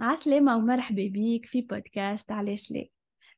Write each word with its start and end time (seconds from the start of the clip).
عسلامة 0.00 0.56
ومرحبا 0.56 1.06
بيك 1.06 1.46
في 1.46 1.60
بودكاست 1.60 2.32
علاش 2.32 2.70
ليه 2.70 2.88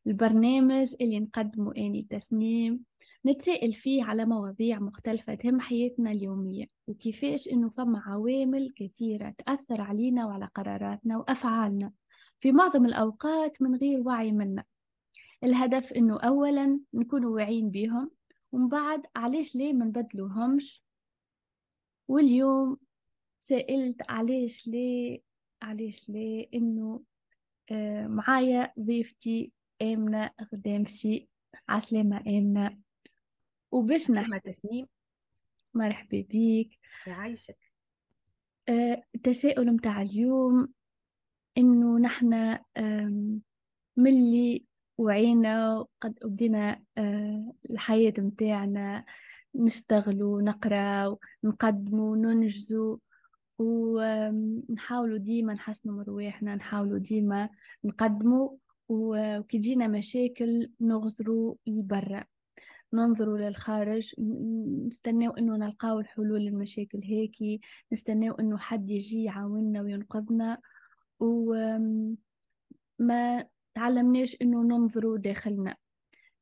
البرنامج 0.06 0.94
اللي 1.00 1.20
نقدمه 1.20 1.72
أني 1.76 2.06
تسنيم 2.10 2.84
نتسائل 3.26 3.72
فيه 3.72 4.04
على 4.04 4.24
مواضيع 4.24 4.78
مختلفة 4.78 5.34
تهم 5.34 5.60
حياتنا 5.60 6.10
اليومية 6.10 6.66
وكيفاش 6.86 7.48
إنه 7.48 7.70
فما 7.70 8.02
عوامل 8.06 8.72
كثيرة 8.76 9.34
تأثر 9.38 9.80
علينا 9.80 10.26
وعلى 10.26 10.48
قراراتنا 10.54 11.18
وأفعالنا 11.18 11.92
في 12.40 12.52
معظم 12.52 12.86
الأوقات 12.86 13.62
من 13.62 13.74
غير 13.76 14.00
وعي 14.00 14.32
منا. 14.32 14.64
الهدف 15.44 15.92
إنه 15.92 16.20
أولا 16.20 16.80
نكون 16.94 17.24
واعيين 17.24 17.70
بيهم 17.70 18.10
ومن 18.52 18.68
بعد 18.68 19.06
علاش 19.16 19.56
ليه 19.56 19.72
ما 19.72 19.84
نبدلوهمش؟ 19.84 20.82
واليوم 22.08 22.76
سألت 23.40 24.02
علاش 24.08 24.66
ليه 24.66 25.31
علاش 25.62 26.10
ليه؟ 26.10 26.48
إنه 26.54 27.02
آه، 27.70 28.06
معايا 28.06 28.72
ضيفتي 28.80 29.52
آمنة 29.82 30.30
غدامسي 30.52 31.28
عسلامة 31.68 32.22
آمنة. 32.26 32.78
وباش 33.72 34.10
نحكي 34.10 34.52
تسنيم. 34.52 34.86
مرحبا 35.74 36.20
بيك. 36.30 36.78
يعيشك 37.06 37.58
آه، 38.68 39.02
التساؤل 39.14 39.72
متاع 39.72 40.02
اليوم 40.02 40.68
إنه 41.58 41.98
نحنا 41.98 42.64
آم، 42.76 43.40
ملي 43.96 44.64
وعينا 44.98 45.78
وقد 45.78 46.14
بدينا 46.24 46.82
آه، 46.98 47.54
الحياة 47.70 48.14
متاعنا. 48.18 49.04
نشتغلوا 49.54 50.42
نقراو 50.42 51.20
نقدموا 51.44 52.16
ننجزوا. 52.16 52.96
ونحاولوا 53.58 55.18
ديما 55.18 55.54
نحسنوا 55.54 55.94
من 55.94 56.02
رواحنا 56.02 56.54
نحاولوا 56.54 56.98
ديما 56.98 57.48
نقدموا 57.84 58.50
وكي 58.88 59.58
تجينا 59.58 59.86
مشاكل 59.86 60.70
نغزروا 60.80 61.54
لبرا. 61.66 62.24
ننظروا 62.92 63.38
للخارج 63.38 64.14
نستناو 64.86 65.32
إنه 65.32 65.56
نلقاو 65.56 66.00
الحلول 66.00 66.40
للمشاكل 66.40 67.00
هيك 67.04 67.60
نستناو 67.92 68.34
إنه 68.34 68.58
حد 68.58 68.90
يجي 68.90 69.24
يعاوننا 69.24 69.82
وينقذنا. 69.82 70.58
وما 71.20 72.16
تعلمناش 73.74 74.36
إنه 74.42 74.62
ننظروا 74.62 75.18
داخلنا. 75.18 75.76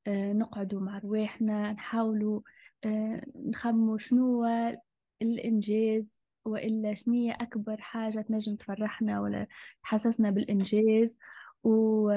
آه، 0.07 0.33
نقعدوا 0.33 0.81
مع 0.81 0.99
رواحنا 0.99 1.73
نحاولوا 1.73 2.41
آه، 2.85 3.23
نخموا 3.37 3.99
شنو 3.99 4.45
هو 4.45 4.77
الإنجاز. 5.23 6.20
وإلا 6.45 6.95
شنية 6.95 7.33
أكبر 7.33 7.81
حاجة 7.81 8.21
تنجم 8.21 8.57
تفرحنا 8.57 9.21
ولا 9.21 9.47
تحسسنا 9.83 10.31
بالإنجاز؟ 10.31 11.19
و... 11.65 12.13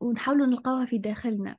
ونحاولوا 0.00 0.46
نلقاوها 0.46 0.84
في 0.86 0.98
داخلنا. 0.98 1.56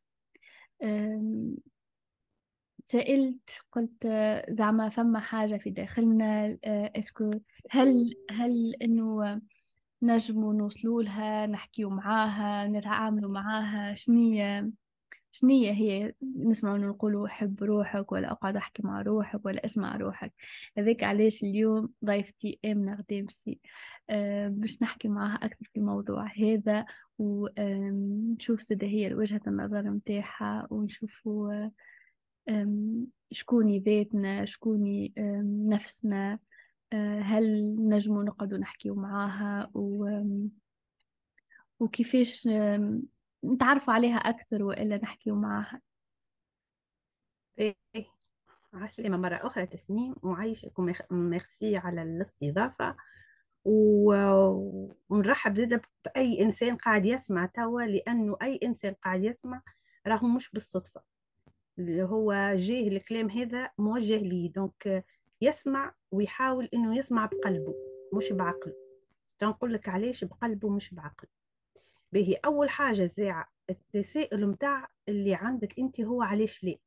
سألت 2.86 3.62
قلت 3.72 4.06
آه، 4.06 4.46
زعما 4.50 4.90
فما 4.90 5.20
حاجة 5.20 5.58
في 5.58 5.70
داخلنا. 5.70 6.58
آه، 6.64 6.92
إسكو 6.96 7.32
هل 7.72 8.14
هل 8.32 8.76
إنه 8.82 9.42
نجموا 10.02 10.54
نوصلوا 10.54 11.04
لها 11.04 11.48
نحكيوا 11.48 11.92
معاها 11.92 12.68
نتعاملوا 12.68 13.32
معاها؟ 13.32 13.94
شنية 13.96 14.72
شنية 15.40 15.72
هي 15.72 16.14
نسمع 16.38 16.76
نقولوا 16.78 17.28
حب 17.28 17.64
روحك 17.64 18.12
ولا 18.12 18.32
أقعد 18.32 18.56
أحكي 18.56 18.84
مع 18.84 19.02
روحك 19.02 19.46
ولا 19.46 19.66
أسمع 19.66 19.96
روحك. 19.96 20.34
هذاك 20.78 21.04
علاش 21.04 21.44
اليوم 21.44 21.90
ضيفتي 22.06 22.60
آمنة 22.66 22.96
غدامسي 22.96 23.60
أه 24.10 24.48
باش 24.48 24.82
نحكي 24.82 25.08
معاها 25.08 25.36
أكثر 25.36 25.66
في 25.74 25.80
الموضوع 25.80 26.32
هذا 26.38 26.86
ونشوف 27.20 28.62
زاد 28.62 28.84
هي 28.84 29.14
وجهة 29.14 29.42
النظر 29.48 29.90
متاعها 29.90 30.68
ونشوفوا 30.70 31.70
آم، 32.50 33.06
شكوني 33.32 33.80
ذاتنا 33.80 34.46
شكوني 34.46 35.14
نفسنا. 35.68 36.40
أه 36.94 37.20
هل 37.20 37.76
نجموا 37.90 38.24
نقعدوا 38.24 38.58
نحكيوا 38.58 38.96
معاها؟ 38.96 39.70
و 39.74 40.22
وكيفاش 41.80 42.48
نتعرفوا 43.46 43.94
عليها 43.94 44.18
أكثر 44.18 44.64
وإلا 44.64 44.98
نحكيوا 44.98 45.38
معاها. 45.38 45.82
إيه 47.60 47.76
عسلامة 48.74 49.18
مرة 49.18 49.36
أخرى 49.36 49.66
تسنيم 49.66 50.16
وعايشك 50.24 50.80
وميرسي 51.12 51.78
على 51.78 52.04
الاستضافة. 52.04 52.96
ونرحب 55.10 55.56
زادة 55.56 55.82
بأي 56.06 56.42
إنسان 56.42 56.76
قاعد 56.76 57.06
يسمع 57.06 57.46
توا 57.46 57.82
لأنه 57.82 58.38
أي 58.42 58.60
إنسان 58.64 58.94
قاعد 58.94 59.24
يسمع 59.24 59.62
راهو 60.08 60.28
مش 60.28 60.52
بالصدفة. 60.52 61.02
اللي 61.80 62.04
هو 62.04 62.34
جاه 62.56 62.88
الكلام 62.88 63.30
هذا 63.30 63.70
موجه 63.78 64.18
ليه 64.18 64.52
دونك 64.52 65.06
يسمع 65.42 65.94
ويحاول 66.12 66.70
إنه 66.74 66.98
يسمع 66.98 67.26
بقلبه 67.26 67.76
مش 68.14 68.32
بعقله. 68.34 68.74
تنقول 69.40 69.74
لك 69.74 69.90
علاش 69.90 70.24
بقلبه 70.24 70.70
مش 70.70 70.94
بعقله. 70.94 71.30
باهي 72.12 72.34
أول 72.46 72.70
حاجة 72.70 73.06
زاع 73.06 73.50
التساؤل 73.70 74.48
متاع 74.48 74.88
اللي 75.10 75.36
عندك 75.36 75.80
أنت 75.80 76.02
هو 76.02 76.22
علاش 76.22 76.64
ليه؟ 76.64 76.78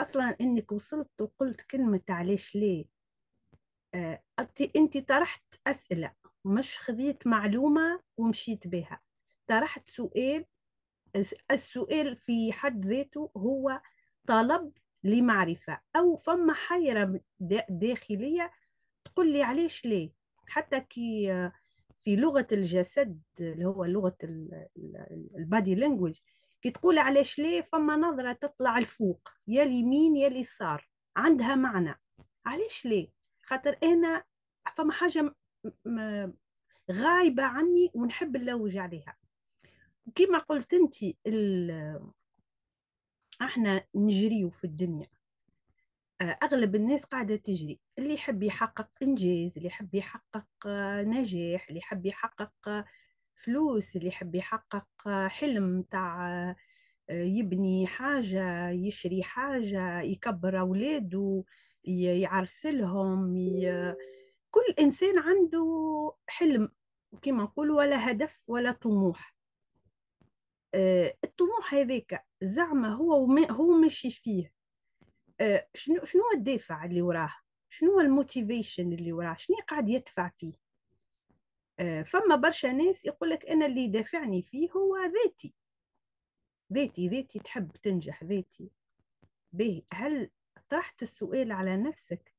أصلا 0.00 0.36
إنك 0.40 0.72
وصلت 0.72 1.20
وقلت 1.20 1.60
كلمة 1.60 2.02
علاش 2.08 2.56
ليه 2.56 2.84
آه، 3.94 4.22
انت 4.38 4.60
أنت 4.76 4.98
طرحت 4.98 5.42
أسئلة 5.66 6.12
مش 6.44 6.78
خذيت 6.78 7.26
معلومة 7.26 8.00
ومشيت 8.16 8.66
بها. 8.68 9.00
طرحت 9.46 9.88
سؤال 9.88 10.44
الس- 11.16 11.34
السؤال 11.50 12.16
في 12.16 12.52
حد 12.52 12.84
ذاته 12.86 13.30
هو 13.36 13.80
طلب 14.26 14.72
لمعرفة 15.04 15.80
أو 15.96 16.16
فما 16.16 16.54
حيرة 16.54 17.20
دا- 17.40 17.66
داخلية 17.70 18.50
تقول 19.04 19.32
لي 19.32 19.42
علاش 19.42 19.84
ليه؟ 19.86 20.12
حتى 20.46 20.80
كي 20.80 21.32
آه، 21.32 21.52
في 22.08 22.16
لغة 22.16 22.46
الجسد 22.52 23.22
اللي 23.40 23.64
هو 23.64 23.84
لغة 23.84 24.16
ال 25.38 25.45
body 25.45 25.74
language 25.74 26.18
كي 26.62 26.70
تقول 26.70 26.98
علاش 26.98 27.38
ليه 27.38 27.62
فما 27.72 27.96
نظرة 27.96 28.32
تطلع 28.32 28.78
الفوق 28.78 29.28
يا 29.48 29.62
اليمين 29.62 30.16
يا 30.16 30.28
اليسار 30.28 30.88
عندها 31.16 31.54
معنى. 31.54 31.94
علاش 32.46 32.86
ليه؟ 32.86 33.08
خاطر 33.42 33.78
أنا 33.82 34.24
فما 34.76 34.94
م- 35.84 36.32
غايبة 36.92 37.42
عني 37.42 37.90
ونحب 37.94 38.36
نلوج 38.36 38.76
عليها. 38.76 39.16
كما 40.14 40.38
قلت 40.38 40.74
انت 40.74 40.94
ال- 41.26 42.00
إحنا 43.42 43.84
نجريو 43.94 44.50
في 44.50 44.64
الدنيا. 44.64 45.06
أغلب 46.22 46.74
الناس 46.74 47.04
قاعدة 47.04 47.36
تجري 47.36 47.80
اللي 47.98 48.14
يحب 48.14 48.42
يحقق 48.42 48.88
إنجاز 49.02 49.56
اللي 49.56 49.66
يحب 49.68 49.94
يحقق 49.94 50.46
آه، 50.66 51.02
نجاح 51.02 51.68
اللي 51.68 51.78
يحب 51.78 52.06
يحقق 52.06 52.68
آه، 52.68 52.84
فلوس 53.34 53.96
اللي 53.96 54.08
يحب 54.08 54.34
يحقق 54.34 54.86
آه، 55.06 55.28
حلم 55.28 55.82
تاع 55.82 56.56
يبني 57.10 57.86
حاجة 57.86 58.70
يشري 58.70 59.22
حاجة 59.22 60.00
يكبر 60.00 60.60
أولاده 60.60 61.44
يعرسلهم 61.84 63.36
ي... 63.36 63.94
كل 64.50 64.74
إنسان 64.80 65.18
عنده 65.18 65.66
حلم 66.26 66.68
كما 67.22 67.42
نقول 67.42 67.70
ولا 67.70 68.10
هدف 68.10 68.42
ولا 68.46 68.72
طموح. 68.72 69.34
الطموح 71.24 71.74
هذاك 71.74 72.26
زعما 72.42 72.88
هو 72.94 73.22
وما- 73.24 73.50
هو 73.52 73.72
ماشي 73.76 74.10
فيه. 74.10 74.52
شنو 75.74 76.04
شنو 76.04 76.22
هو 76.22 76.38
الدافع 76.38 76.84
اللي 76.84 77.02
وراه؟ 77.02 77.34
شنو 77.70 78.00
الموتيفيشن 78.00 78.92
اللي 78.92 79.12
وراه؟ 79.12 79.36
شنو 79.38 79.56
قاعد 79.68 79.88
يدفع 79.88 80.28
فيه؟ 80.28 80.52
آه، 81.78 82.02
فما 82.02 82.36
برشا 82.36 82.66
ناس 82.66 83.04
يقول 83.04 83.30
لك 83.30 83.46
أنا 83.46 83.66
اللي 83.66 83.88
دافعني 83.88 84.42
فيه 84.42 84.70
هو 84.70 84.96
ذاتي. 84.96 85.54
ذاتي 86.72 87.08
ذاتي 87.08 87.38
تحب 87.38 87.72
تنجح 87.82 88.24
ذاتي. 88.24 88.70
باهي 89.52 89.82
هل 89.92 90.30
طرحت 90.68 91.02
السؤال 91.02 91.52
على 91.52 91.76
نفسك؟ 91.76 92.34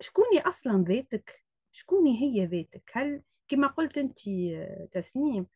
شكوني 0.00 0.40
أصلا 0.40 0.84
ذاتك؟ 0.84 1.44
شكوني 1.72 2.22
هي 2.22 2.46
ذاتك؟ 2.46 2.90
هل 2.92 3.22
كما 3.48 3.66
قلت 3.66 3.98
أنت 3.98 4.28
آه، 4.28 4.88
تسنيم 4.92 5.46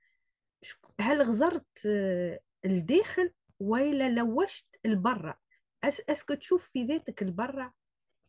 هل 1.00 1.22
غزرت 1.22 1.86
آه، 1.86 2.40
الداخل 2.64 3.32
ولا 3.60 4.08
لوجت 4.08 4.80
البرة؟ 4.86 5.45
أس 5.84 6.00
اسكو 6.00 6.34
تشوف 6.34 6.70
في 6.70 6.84
ذاتك 6.84 7.22
البرة؟ 7.22 7.72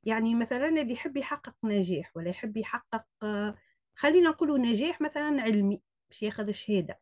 يعني 0.03 0.35
مثلا 0.35 0.67
اللي 0.67 0.93
يحب 0.93 1.17
يحقق 1.17 1.55
نجاح 1.63 2.17
ولا 2.17 2.29
يحب 2.29 2.57
يحقق 2.57 3.05
خلينا 3.95 4.29
نقولوا 4.29 4.57
نجاح 4.57 5.01
مثلا 5.01 5.41
علمي 5.41 5.81
باش 6.09 6.23
ياخذ 6.23 6.51
شهادة 6.51 6.99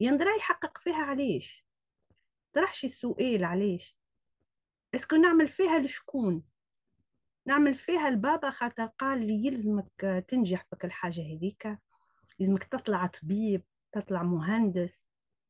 يندرى 0.00 0.36
يحقق 0.36 0.78
فيها 0.78 1.02
علاش؟ 1.02 1.66
طرحتش 2.52 2.84
السؤال 2.84 3.44
علاش؟ 3.44 3.96
est-ce 4.94 5.09
que 5.09 5.16
نعمل 5.16 5.48
فيها 5.48 5.78
لشكون 5.78 6.42
نعمل 7.46 7.74
فيها 7.74 8.08
البابا 8.08 8.50
خاطر 8.50 8.86
قال 8.86 9.26
لي 9.26 9.46
يلزمك 9.46 10.24
تنجح 10.28 10.66
بك 10.72 10.84
الحاجة 10.84 11.20
هذيك 11.20 11.78
لازمك 12.38 12.64
تطلع 12.64 13.06
طبيب 13.06 13.64
تطلع 13.92 14.22
مهندس 14.22 15.02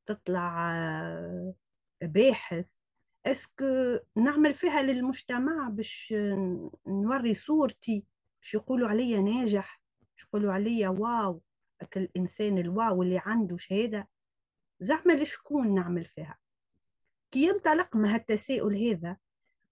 تطلع 0.07 0.73
باحث. 2.03 2.67
اسكو 3.27 3.99
نعمل 4.17 4.55
فيها 4.55 4.83
للمجتمع 4.83 5.69
باش 5.69 6.15
نوري 6.87 7.35
صورتي؟ 7.35 8.05
باش 8.43 8.55
يقولوا 8.55 8.89
عليا 8.89 9.21
ناجح 9.21 9.83
باش 10.13 10.25
يقولوا 10.25 10.53
عليا 10.53 10.89
واو 10.89 11.43
الإنسان 11.97 12.59
الواو 12.59 13.03
اللي 13.03 13.21
عنده 13.25 13.57
شهادة. 13.57 14.09
زعما 14.81 15.13
لشكون 15.13 15.75
نعمل 15.75 16.05
فيها؟ 16.05 16.39
كي 17.31 17.43
ينطلق 17.43 17.97
مع 17.97 18.17
التساؤل 18.17 18.77
هذا 18.87 19.17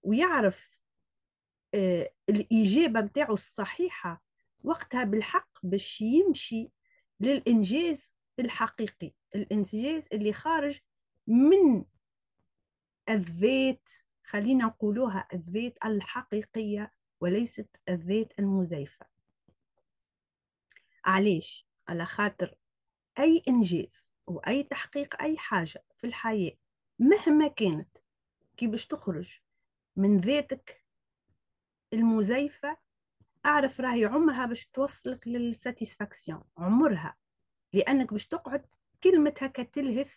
ويعرف 0.03 0.81
آه 1.75 2.11
الإجابة 2.29 3.01
متاعه 3.01 3.33
الصحيحة 3.33 4.23
وقتها 4.65 5.05
بالحق 5.05 5.49
باش 5.63 6.01
يمشي 6.01 6.71
للإنجاز 7.21 8.15
الحقيقي 8.39 9.13
الإنجاز 9.35 10.09
اللي 10.13 10.33
خارج 10.33 10.79
من 11.27 11.85
الذات 13.09 13.89
خلينا 14.25 14.65
نقولوها 14.65 15.29
الذات 15.35 15.79
الحقيقية 15.85 16.93
وليست 17.21 17.69
الذات 17.89 18.39
المزيفة. 18.39 19.07
علاش؟ 21.05 21.67
على 21.89 22.05
خاطر 22.07 22.55
أي 23.19 23.43
إنجاز 23.49 24.11
وأي 24.27 24.63
تحقيق 24.63 25.23
أي 25.23 25.39
حاجة 25.39 25.85
في 25.97 26.07
الحياة 26.07 26.53
مهما 26.99 27.49
كانت 27.49 27.99
كي 28.57 28.67
باش 28.67 28.87
تخرج 28.87 29.41
من 29.97 30.21
ذاتك 30.21 30.85
المزيفة 31.93 32.77
أعرف 33.47 33.81
راهي 33.81 34.05
عمرها 34.05 34.47
باش 34.47 34.67
توصلك 34.67 35.29
لل 35.29 35.45
satisfaction 35.45 36.45
عمرها 36.59 37.17
لأنك 37.73 38.13
باش 38.13 38.27
تقعد 38.27 38.67
كلمة 39.03 39.35
هكا 39.41 39.63
تلهث 39.63 40.15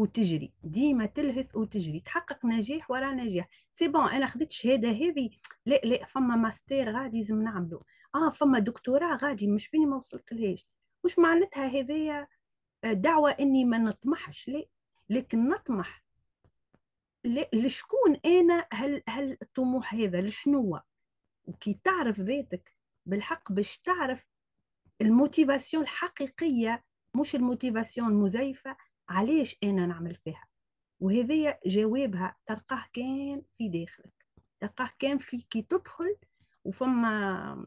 وتجري 0.00 0.52
ديما 0.64 1.06
تلهث 1.06 1.56
وتجري 1.56 2.00
تحقق 2.00 2.46
نجاح 2.46 2.90
ورا 2.90 3.12
نجاح. 3.12 3.48
c'est 3.72 3.88
bon 3.88 4.08
أنا 4.08 4.26
خديت 4.26 4.50
الشهاده 4.50 4.88
هذه 4.90 5.30
لا 5.66 5.80
لا 5.84 6.04
فما 6.04 6.36
ماستر 6.36 6.92
غادي 6.92 7.18
لازم 7.18 7.42
نعمله 7.42 7.80
آه 8.14 8.30
فما 8.30 8.58
دكتوراه 8.58 9.16
غادي 9.16 9.46
مش 9.46 9.70
بيني 9.70 9.86
ما 9.86 9.96
وصلت 9.96 10.32
لهاش 10.32 10.66
مش 11.04 11.18
معناتها 11.18 11.66
هذيا 11.66 12.28
آه، 12.84 12.92
دعوة 12.92 13.30
إني 13.30 13.64
ما 13.64 13.78
نطمحش 13.78 14.48
لا. 14.48 14.64
لكن 15.10 15.48
نطمح. 15.48 16.04
لشكون 17.54 18.16
أنا 18.24 18.66
هل 18.72 19.02
هل 19.08 19.38
الطموح 19.42 19.94
هذا؟ 19.94 20.20
لشنو 20.20 20.80
وكي 21.44 21.80
تعرف 21.84 22.20
ذاتك 22.20 22.74
بالحق 23.06 23.52
باش 23.52 23.78
تعرف 23.78 24.26
ال 25.00 25.07
motivation 25.07 25.82
الحقيقية 25.82 26.84
مش 27.16 27.34
ال 27.34 27.41
motivation 27.41 28.08
المزيفة. 28.08 28.76
علاش 29.10 29.58
إنا 29.64 29.86
نعمل 29.86 30.14
فيها؟ 30.14 30.44
وهذه 31.00 31.58
جوابها 31.66 32.36
تلقاه 32.46 32.84
كان 32.92 33.42
في 33.58 33.68
داخلك 33.68 34.26
تلقاه 34.60 34.90
كان 34.98 35.18
في 35.18 35.42
كي 35.42 35.62
تدخل 35.62 36.16
وفما 36.64 37.66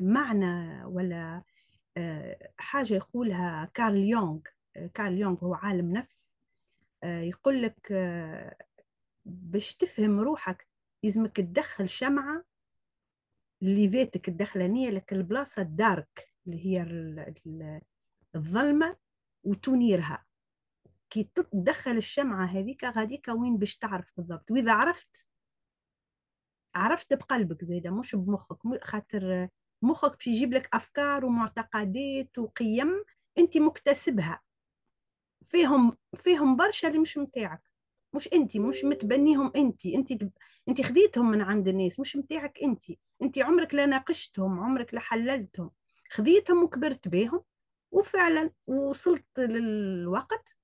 معنى 0.00 0.84
ولا 0.84 1.42
آه، 1.96 2.52
حاجة 2.58 2.94
يقولها 2.94 3.70
كارل 3.74 3.96
يونغ 3.96 4.40
آه، 4.76 4.86
كارل 4.86 5.18
يونغ 5.18 5.44
هو 5.44 5.54
عالم 5.54 5.92
نفس 5.92 6.30
آه، 7.02 7.20
يقول 7.20 7.62
لك 7.62 7.92
باش 9.24 9.74
تفهم 9.76 10.20
روحك 10.20 10.68
لازمك 11.02 11.36
تدخل 11.36 11.88
شمعة 11.88 12.44
اللي 13.62 13.86
ذاتك 13.86 14.28
الدخلانية 14.28 14.90
لك 14.90 15.12
البلاصة 15.12 15.62
الدارك 15.62 16.28
اللي 16.46 16.66
هي 16.66 16.82
الظلمة 18.34 18.96
وتنيرها. 19.44 20.24
كي 21.12 21.30
تدخل 21.34 21.90
الشمعة 21.96 22.46
هذيك 22.46 22.84
غاديك 22.84 23.28
وين 23.28 23.56
باش 23.56 23.76
تعرف 23.76 24.12
بالضبط. 24.16 24.50
وإذا 24.50 24.72
عرفت 24.72 25.26
عرفت 26.74 27.14
بقلبك 27.14 27.64
زيدا 27.64 27.90
مش 27.90 28.14
بمخك. 28.14 28.84
خاطر 28.84 29.48
مخك 29.82 30.16
باش 30.16 30.26
يجيب 30.26 30.54
لك 30.54 30.68
أفكار 30.74 31.24
ومعتقدات 31.24 32.38
وقيم 32.38 33.04
أنت 33.38 33.58
مكتسبها. 33.58 34.40
فيهم 35.44 35.96
فيهم 36.14 36.56
برشا 36.56 36.88
اللي 36.88 36.98
مش 36.98 37.18
متاعك. 37.18 37.62
مش 38.14 38.28
أنت 38.32 38.56
مش 38.56 38.84
متبنيهم 38.84 39.52
أنت. 39.56 39.86
أنت 39.86 40.12
أنت 40.68 40.80
خذيتهم 40.82 41.30
من 41.30 41.40
عند 41.42 41.68
الناس 41.68 42.00
مش 42.00 42.16
متاعك 42.16 42.58
أنت. 42.62 42.84
أنت 43.22 43.38
عمرك 43.38 43.74
لا 43.74 43.86
ناقشتهم 43.86 44.60
عمرك 44.60 44.94
لا 44.94 45.00
حللتهم. 45.00 45.70
خذيتهم 46.10 46.62
وكبرت 46.64 47.08
بهم 47.08 47.44
وفعلا 47.92 48.50
وصلت 48.66 49.38
للوقت 49.38 50.56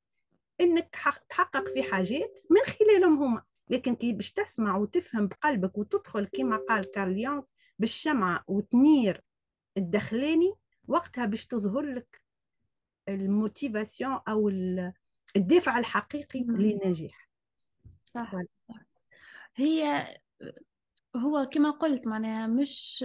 إنك 0.61 0.89
تحقق 1.29 1.69
في 1.69 1.83
حاجات 1.83 2.41
من 2.51 2.61
خلالهم 2.73 3.23
هما. 3.23 3.43
لكن 3.71 3.95
كي 3.95 4.13
باش 4.13 4.33
تسمع 4.33 4.77
وتفهم 4.77 5.27
بقلبك 5.27 5.79
وتدخل 5.79 6.27
كما 6.27 6.57
قال 6.69 6.91
كارل 6.91 7.19
يونغ 7.19 7.43
بالشمعة 7.79 8.45
وتنير 8.49 9.23
الدخلاني 9.77 10.53
وقتها 10.89 11.27
باش 11.27 11.47
تظهر 11.47 11.83
لك 11.83 12.23
ال 13.09 13.19
motivation 13.19 14.19
أو 14.29 14.49
الدافع 15.37 15.79
الحقيقي 15.79 16.41
للنجاح. 16.41 17.29
صح. 18.05 18.33
هي 19.57 20.07
هو 21.17 21.49
كما 21.53 21.71
قلت 21.71 22.07
معناها 22.07 22.47
مش 22.47 23.05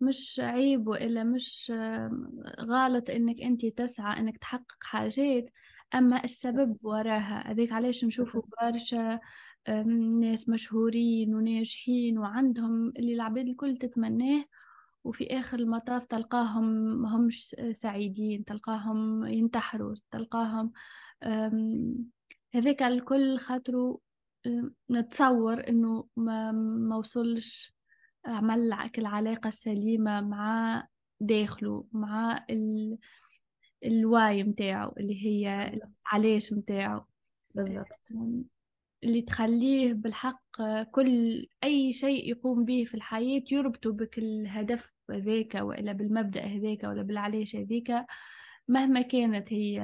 مش 0.00 0.40
عيب 0.44 0.88
وإلا 0.88 1.24
مش 1.24 1.72
غلط 2.60 3.10
إنك 3.10 3.42
انت 3.42 3.66
تسعى 3.66 4.20
إنك 4.20 4.38
تحقق 4.38 4.76
حاجات. 4.82 5.44
أما 5.94 6.24
السبب 6.24 6.76
وراها 6.82 7.50
هذيك 7.50 7.72
علاش 7.72 8.04
نشوفوا 8.04 8.42
برشا 8.62 9.20
ناس 10.20 10.48
مشهورين 10.48 11.34
وناجحين 11.34 12.18
وعندهم 12.18 12.88
اللي 12.88 13.12
العباد 13.12 13.48
الكل 13.48 13.76
تتمناه 13.76 14.44
وفي 15.04 15.26
آخر 15.26 15.58
المطاف 15.58 16.04
تلقاهم 16.04 16.64
مهمش 17.02 17.56
سعيدين 17.72 18.44
تلقاهم 18.44 19.26
ينتحروا 19.26 19.94
تلقاهم 20.10 20.72
هذاك 22.54 22.82
الكل 22.82 23.38
خاطروا 23.38 23.98
نتصور 24.90 25.68
انه 25.68 26.06
ما, 26.16 26.52
ما 26.52 26.96
وصلش 26.96 27.76
عمل 28.26 28.68
العلاقة 28.98 29.48
السليمة 29.48 30.20
مع 30.20 30.86
داخله 31.20 31.84
مع 31.92 32.44
ال... 32.50 32.98
الواي 33.86 34.42
متاعه 34.42 34.92
اللي 34.98 35.26
هي 35.26 35.72
علاش 36.06 36.52
متاعه 36.52 37.08
بالضبط. 37.54 38.08
اللي 39.04 39.22
تخليه 39.22 39.92
بالحق 39.92 40.42
كل 40.90 41.46
أي 41.64 41.92
شيء 41.92 42.30
يقوم 42.30 42.64
به 42.64 42.84
في 42.84 42.94
الحياة 42.94 43.42
يربطه 43.50 43.92
بك 43.92 44.18
الهدف 44.18 44.92
ذاك 45.10 45.54
وإلا 45.54 45.92
بالمبدأ 45.92 46.44
هذاك 46.44 46.84
ولا 46.84 47.02
بالعلاش 47.02 47.56
هذيك 47.56 47.92
مهما 48.68 49.02
كانت 49.02 49.52
هي 49.52 49.80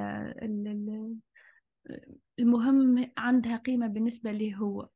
المهم 2.39 3.11
عندها 3.17 3.57
قيمة 3.57 3.87
بالنسبة 3.87 4.31
لي 4.31 4.55
هو. 4.55 4.89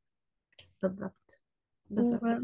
بالضبط. 0.82 1.40
بالضبط. 1.90 2.42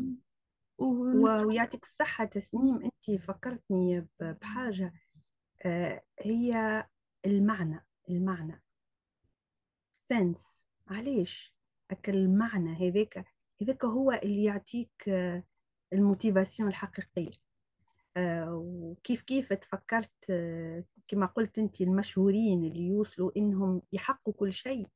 و... 0.78 0.84
و... 0.84 1.46
ويعطيك 1.46 1.84
الصحة 1.84 2.24
تسنيم 2.24 2.82
أنت 2.84 3.20
فكرتني 3.20 4.06
بحاجة. 4.20 4.84
آه، 4.84 5.03
هي 6.20 6.84
المعنى 7.26 7.84
المعنى. 8.10 8.62
sens 9.94 10.66
علاش 10.88 11.54
المعنى 12.08 12.88
هذاك 12.88 13.24
هذاك 13.62 13.84
هو 13.84 14.12
اللي 14.12 14.44
يعطيك 14.44 15.08
آه، 15.08 15.44
ال 15.92 15.99
motivation 15.99 16.68
الحقيقية. 16.68 17.32
آه، 18.16 18.54
وكيف 18.54 19.22
كيف 19.22 19.52
تفكرت 19.52 20.32
كما 21.08 21.26
قلت 21.26 21.58
انت 21.58 21.80
المشهورين 21.80 22.64
اللي 22.64 22.86
يوصلوا 22.86 23.30
إنهم 23.36 23.82
يحققوا 23.92 24.32
كل 24.34 24.52
شيء. 24.52 24.88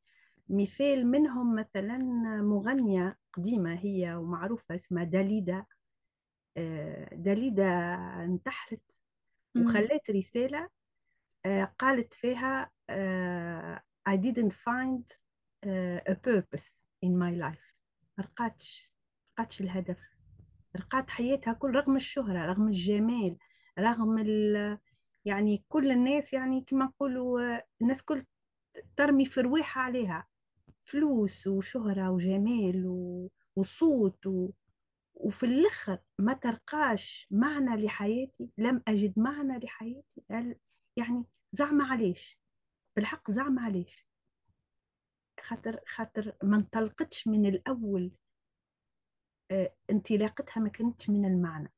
مثال 0.49 1.07
منهم 1.07 1.55
مثلا 1.55 1.99
مغنية 2.43 3.19
قديمة 3.33 3.75
هي 3.75 4.15
ومعروفة 4.15 4.75
اسمها 4.75 5.05
داليدا. 5.05 5.65
داليدا 7.13 7.95
انتحرت. 8.25 8.99
وخلت 9.57 10.11
رسالة 10.11 10.69
قالت 11.79 12.15
فيها 12.15 12.71
I 14.09 14.17
didn't 14.17 14.53
find 14.53 15.05
a 16.09 16.15
purpose 16.15 16.81
in 17.05 17.13
my 17.19 17.35
life. 17.45 17.75
رقاتش 18.21 18.91
رقاتش 19.33 19.61
الهدف. 19.61 19.99
رقات 20.77 21.11
حياتها 21.11 21.53
كل 21.53 21.75
رغم 21.75 21.97
الشهرة 21.97 22.47
رغم 22.47 22.67
الجمال 22.69 23.37
رغم 23.79 24.19
ال 24.19 24.79
يعني 25.25 25.65
كل 25.69 25.91
الناس 25.91 26.33
يعني 26.33 26.61
كما 26.61 26.85
نقولوا 26.85 27.61
الناس 27.83 28.03
كل 28.03 28.25
ترمي 28.97 29.25
في 29.25 29.41
رواحها 29.41 29.83
عليها. 29.83 30.27
فلوس 30.81 31.47
وشهرة 31.47 32.11
وجمال 32.11 32.87
وصوت 33.57 34.27
و... 34.27 34.51
وفي 35.19 35.47
الآخر 35.47 35.99
ما 36.19 36.33
تلقاش 36.33 37.29
معنى 37.31 37.85
لحياتي 37.85 38.51
لم 38.59 38.83
أجد 38.89 39.19
معنى 39.19 39.59
لحياتي. 39.59 40.23
يعني 40.97 41.25
زعما 41.53 41.85
علاش 41.85 42.39
بالحق 42.97 43.31
زعما 43.31 43.63
علاش 43.63 44.07
خاطر 45.41 45.81
خاطر 45.87 46.37
ما 46.43 46.57
انطلقتش 46.57 47.29
من 47.29 47.47
الأول 47.47 48.13
آه، 49.51 49.75
انطلاقتها 49.91 50.61
ما 50.61 50.69
كانتش 50.69 51.11
من 51.11 51.25
المعنى. 51.25 51.73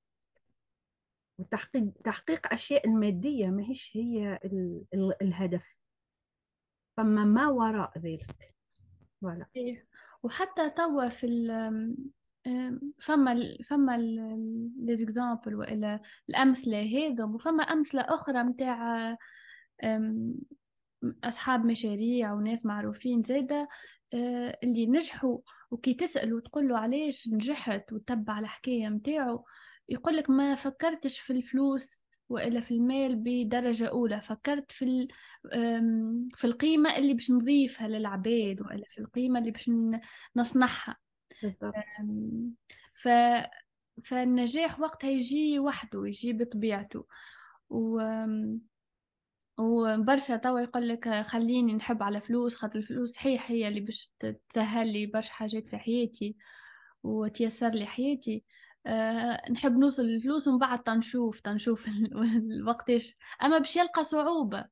وتحقيق 1.39 1.93
تحقيق 2.05 2.53
أشياء 2.53 2.89
مادية 2.89 3.47
ماهيش 3.47 3.97
هي 3.97 4.41
ال 4.45 4.85
ال 4.95 5.23
الهدف. 5.23 5.77
فما 6.97 7.25
ما 7.25 7.49
وراء 7.49 7.99
ذلك. 7.99 8.55
voilà. 9.21 9.47
وحتى 10.23 10.71
توا 10.71 11.09
في 11.09 11.27
فما 13.01 13.33
ال 13.33 13.65
فما 13.65 13.99
les 14.79 15.00
exemples 15.00 15.55
والا 15.55 16.01
الأمثلة 16.29 16.83
هذا 16.83 17.25
وفما 17.25 17.63
أمثلة 17.63 18.01
أخرى 18.01 18.43
متاع 18.43 19.17
أصحاب 21.25 21.65
مشاريع 21.65 22.33
وناس 22.33 22.67
معروفين 22.67 23.23
زاده 23.23 23.69
آه، 24.15 24.59
اللي 24.63 24.87
نجحوا 24.87 25.39
وكي 25.71 25.95
تسأل 25.95 26.35
وتقول 26.35 26.69
له 26.69 26.79
علاش 26.79 27.29
نجحت 27.29 27.93
وتتبع 27.93 28.39
الحكاية 28.39 28.89
متاعه 28.89 29.45
يقول 29.89 30.17
لك 30.17 30.31
ما 30.31 30.55
فكرتش 30.55 31.21
في 31.21 31.33
الفلوس 31.33 32.03
والا 32.29 32.61
في 32.61 32.75
المال 32.75 33.17
بدرجة 33.17 33.89
أولى 33.89 34.21
فكرت 34.21 34.73
في 34.73 35.09
في 36.37 36.45
القيمة 36.45 36.97
اللي 36.97 37.15
باش 37.15 37.31
نضيفها 37.31 37.89
للعباد 37.89 38.61
والا 38.61 38.85
في 38.87 38.99
القيمة 38.99 39.41
اللي 39.41 39.51
باش 39.51 39.71
نصنعها. 40.37 40.97
بالضبط. 41.43 41.75
ف 42.95 43.09
فالنجاح 44.05 44.81
وقتها 44.81 45.11
يجي 45.11 45.59
وحده 45.59 46.07
يجي 46.07 46.33
بطبيعته. 46.33 47.07
و 47.71 48.01
وبرشا 49.59 50.37
توا 50.37 50.61
يقول 50.61 50.89
لك 50.89 51.09
خليني 51.27 51.73
نحب 51.75 52.03
على 52.03 52.21
فلوس 52.21 52.55
خاطر 52.55 52.79
الفلوس 52.79 53.11
صحيح 53.11 53.51
هي 53.51 53.69
اللي 53.69 53.81
باش 53.81 54.13
تسهل 54.49 54.93
لي 54.93 55.07
برشا 55.07 55.33
حاجات 55.33 55.69
في 55.69 55.77
حياتي 55.79 56.37
وتيسر 57.03 57.69
لي 57.71 57.87
حياتي. 57.87 58.45
أه 58.87 59.51
نحب 59.53 59.79
نوصل 59.79 60.03
للفلوس 60.03 60.49
ومن 60.49 60.59
بعد 60.59 60.83
تنشوف 60.83 61.41
تنشوف 61.41 61.87
وقتاش 62.69 63.17
أما 63.43 63.59
باش 63.59 63.77
يلقى 63.77 64.05
صعوبة. 64.05 64.65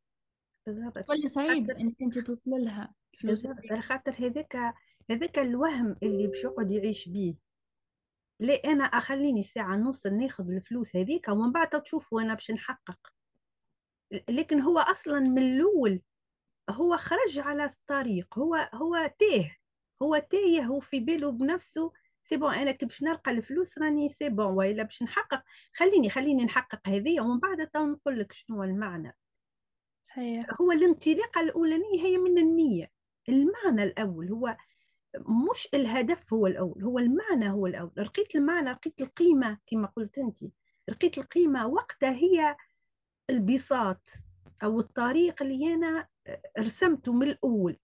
بالضبط. 0.67 1.11
ولا 1.11 1.29
صعيب 1.29 1.71
إنك 1.71 1.95
أنت 2.03 2.19
توصل 2.19 2.41
لها 2.51 2.95
الفلوس. 3.15 3.47
خاطر 3.81 4.27
هذاك 4.27 4.75
هذاك 5.11 5.39
الوهم 5.39 5.97
اللي 6.03 6.27
باش 6.27 6.45
يقعد 6.45 6.73
يعيش 6.73 7.09
بيه. 7.09 7.35
ليه 8.41 8.61
أنا 8.65 8.85
أخليني 8.85 9.43
ساعة 9.43 9.77
نوصل 9.77 10.15
ناخذ 10.15 10.51
الفلوس 10.51 10.97
هذيك 10.97 11.29
ومن 11.29 11.53
بعد 11.53 11.83
تشوف 11.83 12.13
وأنا 12.13 12.35
باش 12.35 12.51
نحقق. 12.51 13.13
لكن 14.29 14.61
هو 14.61 14.79
أصلا 14.79 15.21
من 15.21 15.39
الأول 15.39 16.03
هو 16.71 16.97
خرج 16.97 17.39
على 17.39 17.65
الطريق 17.65 18.39
هو 18.39 18.71
هو 18.75 19.11
تاه 19.19 19.51
هو 20.03 20.17
تايه 20.31 20.63
هو 20.63 20.81
في 20.81 21.01
باله 21.01 21.33
بنفسه 21.33 21.93
c'est 22.25 22.37
bon 22.37 22.55
أنا 22.55 22.71
كي 22.73 22.87
باش 22.87 23.03
نلقى 23.03 23.31
الفلوس 23.31 23.79
راني 23.79 24.09
c'est 24.09 24.29
bon 24.29 24.47
وإلا 24.47 24.83
باش 24.83 25.03
نحقق 25.03 25.43
خليني 25.73 26.11
خليني 26.11 26.45
نحقق 26.45 26.89
هذه 26.89 27.21
ومن 27.21 27.39
بعد 27.39 27.67
تو 27.67 27.87
نقول 27.87 28.21
لك 28.21 28.33
شنو 28.33 28.63
المعنى. 28.63 29.17
هي. 30.13 30.47
هو 30.61 30.73
الانطلاقة 30.73 31.41
الأولانية 31.41 32.03
هي 32.03 32.19
من 32.19 32.39
النية. 32.39 32.91
المعنى 33.29 33.83
الأول 33.83 34.31
هو 34.31 34.57
مش 35.17 35.69
الهدف 35.75 36.33
هو 36.33 36.47
الأول 36.47 36.83
هو 36.85 36.99
المعنى 36.99 37.51
هو 37.51 37.67
الأول. 37.67 37.93
لقيت 37.97 38.35
المعنى 38.37 38.71
لقيت 38.71 39.01
القيمة 39.01 39.59
كما 39.67 39.87
قلت 39.87 40.19
أنت. 40.19 40.37
لقيت 40.89 41.19
القيمة 41.19 41.67
وقتها 41.67 42.11
هي 42.13 42.57
البساط 43.31 44.09
أو 44.63 44.81
الطريق 44.81 45.43
اللي 45.43 45.75
أنا 45.75 46.09
رسمته 46.59 47.13
من 47.13 47.29
الأول. 47.29 47.77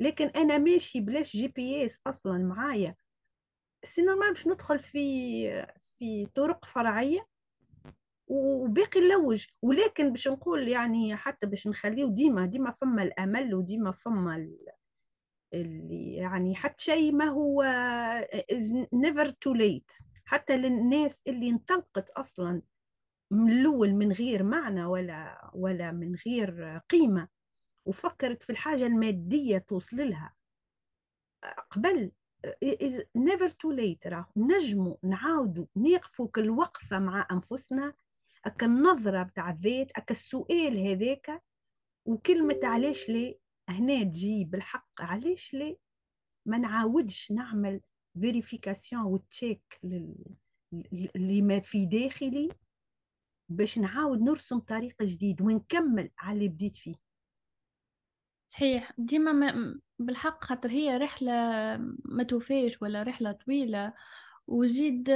لكن 0.00 0.26
أنا 0.26 0.58
ماشي 0.58 1.00
بلاش 1.00 1.36
GPS 1.36 2.00
أصلا 2.06 2.38
معايا. 2.38 2.96
c'est 3.84 4.02
normal 4.02 4.28
باش 4.32 4.46
ندخل 4.48 4.78
في 4.78 5.66
في 5.98 6.26
طرق 6.26 6.64
فرعية 6.64 7.26
وباقي 8.28 9.00
نلوج 9.00 9.46
ولكن 9.62 10.10
باش 10.12 10.28
نقول 10.28 10.68
يعني 10.68 11.16
حتى 11.16 11.46
باش 11.46 11.66
نخليه 11.66 12.06
ديما 12.06 12.46
ديما 12.46 12.70
فما 12.70 13.02
الأمل 13.02 13.54
وديما 13.54 13.90
فما 13.92 14.48
يعني 16.16 16.54
حتى 16.54 16.84
شيء 16.84 17.12
ما 17.12 17.24
هو 17.24 17.62
it's 18.52 18.86
never 18.94 19.26
too 19.26 19.58
late. 19.58 20.04
حتى 20.24 20.56
للناس 20.56 21.22
اللي 21.26 21.50
انطلقت 21.50 22.10
أصلا 22.10 22.62
من 23.30 23.52
الأول 23.52 23.94
من 23.94 24.12
غير 24.12 24.42
معنى 24.42 24.84
ولا 24.84 25.50
ولا 25.54 25.92
من 25.92 26.14
غير 26.26 26.80
قيمة 26.88 27.28
وفكرت 27.84 28.42
في 28.42 28.50
الحاجة 28.50 28.86
المادية 28.86 29.58
توصل 29.58 29.96
لها. 29.96 30.34
قبل 31.70 32.12
is 32.64 33.02
never 33.18 33.48
too 33.48 33.76
late. 33.76 34.06
راه 34.06 34.26
نجموا 34.36 34.96
نعاودوا 35.02 35.66
نقفوا 35.76 36.28
كل 36.28 36.50
وقفة 36.50 36.98
مع 36.98 37.26
أنفسنا. 37.32 37.94
أك 38.44 38.64
النظرة 38.64 39.22
بتاع 39.22 39.50
الذات 39.50 39.90
أك 39.96 40.10
السؤال 40.10 40.88
هذاك. 40.88 41.42
وكلمة 42.06 42.60
علاش 42.62 43.08
ليه؟ 43.08 43.45
هنا 43.68 44.02
تجي 44.04 44.44
بالحق. 44.44 44.88
علاش 45.00 45.54
ليه 45.54 45.76
ما 46.46 46.58
نعاودش 46.58 47.32
نعمل 47.32 47.80
فيريفيكاسيون 48.20 49.02
وتشيك 49.02 49.80
لما 51.14 51.60
في 51.60 51.86
داخلي 51.86 52.48
باش 53.48 53.78
نعاود 53.78 54.20
نرسم 54.20 54.58
طريق 54.58 55.02
جديد 55.02 55.42
ونكمل 55.42 56.10
على 56.18 56.38
اللي 56.38 56.48
بديت 56.48 56.76
فيه. 56.76 56.94
صحيح. 58.48 58.92
ديما 58.98 59.32
ما 59.32 59.80
بالحق 59.98 60.44
خاطر 60.44 60.70
هي 60.70 60.96
رحلة 60.96 61.32
ما 62.04 62.22
توفيش 62.22 62.82
ولا 62.82 63.02
رحلة 63.02 63.32
طويلة. 63.32 63.94
وزيد 64.46 65.10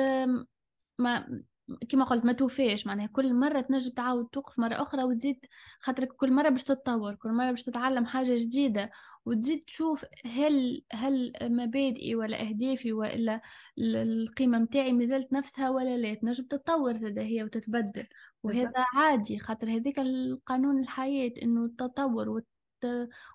ما 0.99 1.42
كما 1.89 2.05
قلت 2.05 2.25
ما 2.25 2.33
توفيش 2.33 2.87
معناها 2.87 3.07
كل 3.07 3.35
مرة 3.35 3.61
تنجم 3.61 3.91
تعاود 3.91 4.27
توقف 4.27 4.59
مرة 4.59 4.83
أخرى 4.83 5.03
وتزيد 5.05 5.47
خاطر 5.81 6.05
كل 6.05 6.33
مرة 6.33 6.49
باش 6.49 6.65
تتطور 6.65 7.15
كل 7.15 7.29
مرة 7.33 7.50
باش 7.50 7.62
تتعلم 7.62 8.07
حاجة 8.07 8.39
جديدة 8.39 8.91
وتزيد 9.27 9.65
تشوف 9.65 10.05
هل 10.25 10.83
هل 10.93 11.33
مبادئي 11.43 12.15
ولا 12.15 12.41
أهدافي 12.49 12.93
ولا 12.93 13.41
القيمة 13.79 14.59
متاعي 14.59 14.93
مازالت 14.93 15.33
نفسها 15.33 15.71
ولا 15.71 15.97
لا. 15.97 16.15
تنجم 16.15 16.45
تتطور 16.45 16.97
زاد 16.97 17.19
هي 17.19 17.45
وتتبدل. 17.45 18.07
وهذا 18.43 18.73
عادي 18.95 19.39
خاطر 19.39 19.69
هذيك 19.71 19.99
القانون 19.99 20.81
الحياة 20.81 21.33
إنه 21.43 21.65
التطور 21.65 22.43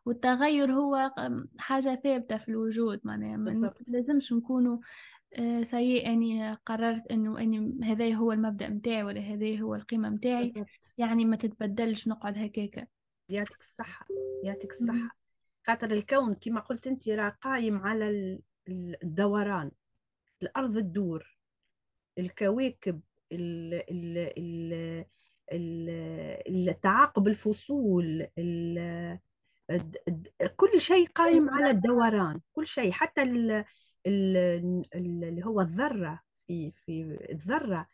والتغير 0.05 0.73
هو 0.73 1.11
حاجة 1.57 1.95
ثابتة 2.03 2.37
في 2.37 2.49
الوجود 2.49 2.99
معناها 3.03 3.37
ما 3.37 3.73
لازمش 3.87 4.33
نكونوا 4.33 4.77
آه، 5.35 5.63
سيء 5.63 6.07
أني 6.07 6.53
قررت 6.53 7.07
أنه 7.07 7.41
أني 7.41 7.85
هذا 7.85 8.13
هو 8.13 8.31
المبدأ 8.31 8.69
متاعي 8.69 9.03
ولا 9.03 9.19
هذا 9.21 9.61
هو 9.61 9.75
القيمة 9.75 10.09
متاعي 10.09 10.53
يعني 10.97 11.25
ما 11.25 11.35
تتبدلش 11.35 12.07
نقعد 12.07 12.37
هكاكا. 12.37 12.87
يعطيك 13.29 13.59
الصحة 13.59 14.07
يعطيك 14.43 14.71
الصحة. 14.71 15.09
خاطر 15.67 15.91
الكون 15.91 16.33
كما 16.33 16.59
قلت 16.59 16.87
أنت 16.87 17.09
راه 17.09 17.29
قايم 17.29 17.77
على 17.77 18.39
الدوران. 19.03 19.71
الأرض 20.41 20.77
الدور 20.77 21.37
الكواكب 22.17 23.01
ال 23.31 23.73
ال 23.91 25.05
ال 25.51 26.69
التعاقب 26.69 27.27
الفصول 27.27 28.27
كل 30.55 30.81
شيء 30.81 31.07
قائم 31.07 31.49
على 31.49 31.69
الدوران 31.69 32.41
كل 32.53 32.67
شيء. 32.67 32.91
حتى 32.91 33.23
اللي 34.07 35.45
هو 35.45 35.61
الذرة 35.61 36.21
في 36.47 36.71
في 36.71 37.01
الذرة 37.31 37.87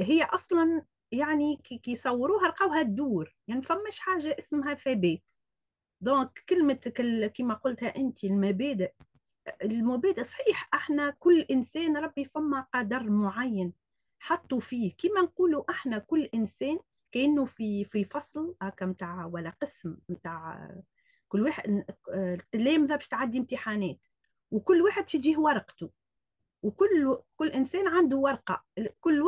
هي 0.00 0.22
أصلا 0.22 0.82
يعني 1.12 1.56
كي 1.56 1.90
يصوروها 1.92 2.48
لقوها 2.48 2.82
تدور 2.82 3.36
يعني 3.48 3.62
فماش 3.62 3.98
حاجة 3.98 4.36
اسمها 4.38 4.74
ثبات 4.74 5.32
دونك 6.00 6.44
كلمة 6.48 6.74
كما 7.34 7.54
قلتها 7.54 7.96
أنت 7.96 8.24
المبادئ 8.24 8.92
المبادئ 9.64 10.22
صحيح 10.24 10.68
أحنا 10.74 11.10
كل 11.10 11.40
إنسان 11.40 11.96
ربي 11.96 12.24
فما 12.24 12.66
قدر 12.74 13.10
معين 13.10 13.72
حطوا 14.20 14.60
فيه. 14.60 14.92
كما 14.98 15.20
نقولوا 15.22 15.70
أحنا 15.70 15.98
كل 15.98 16.24
إنسان 16.34 16.78
كأنه 17.12 17.44
في 17.44 17.84
في 17.84 18.04
فصل 18.04 18.54
هكا 18.62 18.86
متاع 18.86 19.26
ولا 19.26 19.50
قسم 19.50 19.96
متاع 20.08 20.70
كل 21.28 21.42
واحد 21.42 21.84
التلامذة 22.14 22.94
باش 22.96 23.08
تعدي 23.08 23.38
امتحانات. 23.38 24.06
وكل 24.52 24.82
واحد 24.82 25.04
تجيه 25.06 25.36
ورقته 25.38 25.90
وكل 26.62 27.18
كل 27.36 27.48
إنسان 27.48 27.88
عنده 27.88 28.16
ورقة 28.16 28.64
كل. 29.00 29.22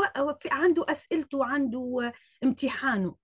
عنده 0.46 0.84
أسئلته 0.88 1.38
وعنده 1.38 2.12
امتحانه 2.44 3.16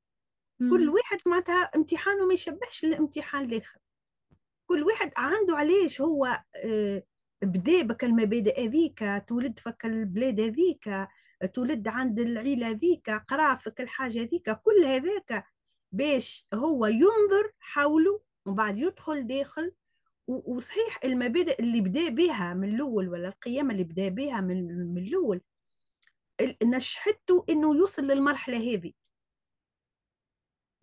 مم. 0.61 0.71
كل 0.71 0.89
واحد 0.89 1.19
معناتها 1.27 1.63
امتحانه 1.63 2.27
ما 2.27 2.35
يشبهش 2.35 2.85
الامتحان 2.85 3.45
الآخر 3.45 3.81
كل 4.67 4.83
واحد 4.83 5.13
عنده 5.17 5.57
علاش 5.57 6.01
هو 6.01 6.43
آه، 6.65 7.03
بدا 7.43 7.83
بك 7.83 8.05
المبادئ 8.05 8.67
هذيك 8.67 9.05
تولد 9.27 9.59
فك 9.59 9.85
البلاد 9.85 10.41
هذيك 10.41 11.09
تولد 11.55 11.89
عند 11.89 12.21
العيلة 12.21 12.71
هذيك 12.71 13.11
قرا 13.11 13.55
فك 13.55 13.81
الحاجة 13.81 14.23
هذيك 14.23 14.51
كل 14.51 14.85
هذاك 14.85 15.45
باش 15.93 16.47
هو 16.55 16.87
ينظر 16.87 17.53
حوله 17.61 18.21
وبعد 18.47 18.79
يدخل 18.79 19.27
داخل 19.27 19.73
وصحيح 20.31 21.01
المبادئ 21.05 21.63
اللي 21.63 21.81
بدا 21.81 22.09
بها 22.09 22.55
من 22.55 22.75
الأول 22.75 23.09
ولا 23.09 23.29
القيم 23.29 23.71
اللي 23.71 23.85
بدا 23.85 24.09
بها 24.09 24.41
من, 24.41 24.95
من 24.95 25.03
الأول 25.03 25.41
نشحته 26.63 27.45
إنه 27.49 27.77
يوصل 27.77 28.03
للمرحلة 28.03 28.57
هذه. 28.57 28.93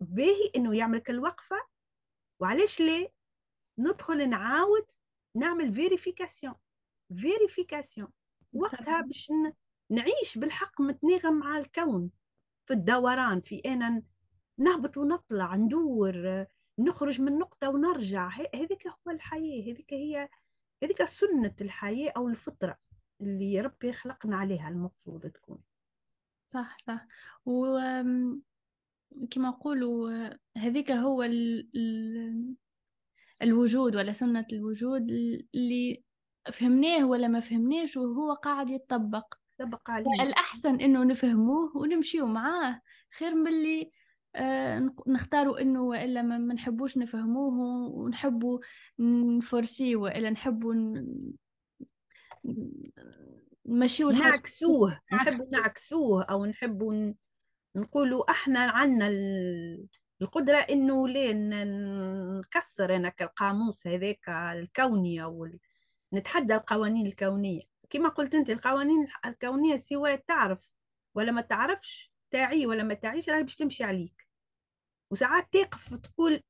باهي 0.00 0.50
إنه 0.56 0.76
يعمل 0.76 1.00
كل 1.00 1.18
وقفة. 1.18 1.56
وعلاش 2.40 2.80
ليه 2.80 3.12
ندخل 3.78 4.28
نعاود 4.28 4.86
نعمل 5.34 5.72
vérification 5.72 6.54
vérification 7.16 8.08
وقتها 8.52 9.00
باش 9.00 9.32
نعيش 9.90 10.38
بالحق 10.38 10.80
متناغم 10.80 11.38
مع 11.38 11.58
الكون. 11.58 12.10
في 12.66 12.72
الدوران 12.72 13.40
في 13.40 13.58
أنا 13.66 14.02
نهبط 14.58 14.96
ونطلع 14.96 15.56
ندور 15.56 16.46
نخرج 16.78 17.20
من 17.20 17.38
نقطة 17.38 17.68
ونرجع. 17.68 18.28
هذيك 18.54 18.86
هو 18.86 19.10
الحياة 19.10 19.62
هذيك 19.62 19.92
هي 19.92 20.28
هذيك 20.82 21.04
سنة 21.04 21.54
الحياة 21.60 22.12
أو 22.16 22.28
الفطرة 22.28 22.78
اللي 23.20 23.60
ربي 23.60 23.92
خلقنا 23.92 24.36
عليها 24.36 24.68
المفروض 24.68 25.26
تكون. 25.26 25.58
صح 26.46 26.78
صح. 26.78 27.06
و 27.46 27.78
كما 29.30 29.48
نقولوا 29.48 30.28
هذيك 30.56 30.90
هو 30.90 31.22
ال... 31.22 31.68
ال... 31.74 32.54
الوجود 33.42 33.96
ولا 33.96 34.12
سنة 34.12 34.46
الوجود 34.52 35.10
اللي 35.54 36.02
فهمناه 36.52 37.06
ولا 37.06 37.28
ما 37.28 37.40
فهمناش 37.40 37.96
وهو 37.96 38.32
قاعد 38.32 38.70
يتطبق. 38.70 39.34
طبق 39.58 39.90
عليه 39.90 40.22
الأحسن 40.22 40.80
إنه 40.80 41.04
نفهموه 41.04 41.76
ونمشيو 41.76 42.26
معاه 42.26 42.82
خير 43.18 43.34
من 43.34 43.48
اللي 43.48 43.90
نختاروا 45.06 45.60
إنه 45.60 45.82
وإلا 45.82 46.22
ما 46.22 46.54
نحبوش 46.54 46.98
نفهموه 46.98 47.88
ونحبوا 47.90 48.58
نفرسيه 49.38 49.96
وإلا 49.96 50.30
نحبوا 50.30 50.74
نمشيو 53.66 54.10
نعكسوه 54.10 55.00
نحبوا 55.12 55.46
نعكسوه. 55.52 56.22
أو 56.22 56.46
نحبوا 56.46 57.12
نقولوا 57.76 58.30
إحنا 58.30 58.60
عندنا 58.60 59.08
القدرة 60.22 60.56
إنه 60.56 61.08
لين 61.08 61.50
نكسر 62.38 62.96
أنا 62.96 63.12
القاموس 63.20 63.86
هذاك 63.86 64.28
الكوني 64.28 65.22
أو 65.22 65.48
نتحدى 66.14 66.54
القوانين 66.54 67.06
الكونية. 67.06 67.62
كما 67.90 68.08
قلت 68.08 68.34
أنت 68.34 68.50
القوانين 68.50 69.06
الكونية 69.26 69.76
سواء 69.76 70.16
تعرف 70.16 70.72
ولا 71.14 71.32
ما 71.32 71.40
تعرفش؟ 71.40 72.12
تاعي 72.30 72.66
ولا 72.66 72.82
ما 72.82 72.94
تعيش 72.94 73.28
راهي 73.28 73.42
باش 73.42 73.56
تمشي 73.56 73.84
عليك. 73.84 74.28
وساعات 75.12 75.52
تقف 75.52 75.94
تقول 75.94 76.42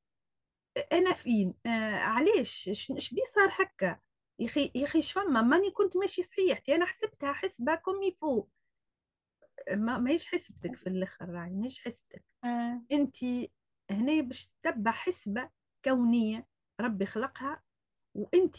أنا 0.92 1.12
فين؟ 1.12 1.54
آه 1.66 1.94
علاش؟ 1.96 2.68
اش 2.68 3.14
بي 3.14 3.20
صار 3.34 3.48
هكا؟ 3.52 4.00
يا 4.38 4.46
أخي 4.46 4.72
يا 4.74 4.84
أخي 4.84 5.02
فما؟ 5.02 5.42
ماني 5.42 5.70
كنت 5.70 5.96
ماشي 5.96 6.22
صحيح 6.22 6.62
أنا 6.68 6.86
حسبتها 6.86 7.32
حسبة 7.32 7.74
comme 7.74 8.02
il 8.02 8.17
faut 8.17 8.46
ما 9.70 9.98
ماهيش 9.98 10.28
حسبتك 10.28 10.76
في 10.76 10.86
الآخر 10.86 11.28
راهي 11.28 11.50
ماهيش 11.50 11.80
حسبتك. 11.84 12.24
آه. 12.44 12.82
انت 12.92 13.16
هنا 13.90 14.20
باش 14.20 14.48
تتبع 14.62 14.90
حسبة 14.90 15.50
كونية 15.84 16.46
ربي 16.80 17.06
خلقها 17.06 17.62
وانت 18.14 18.56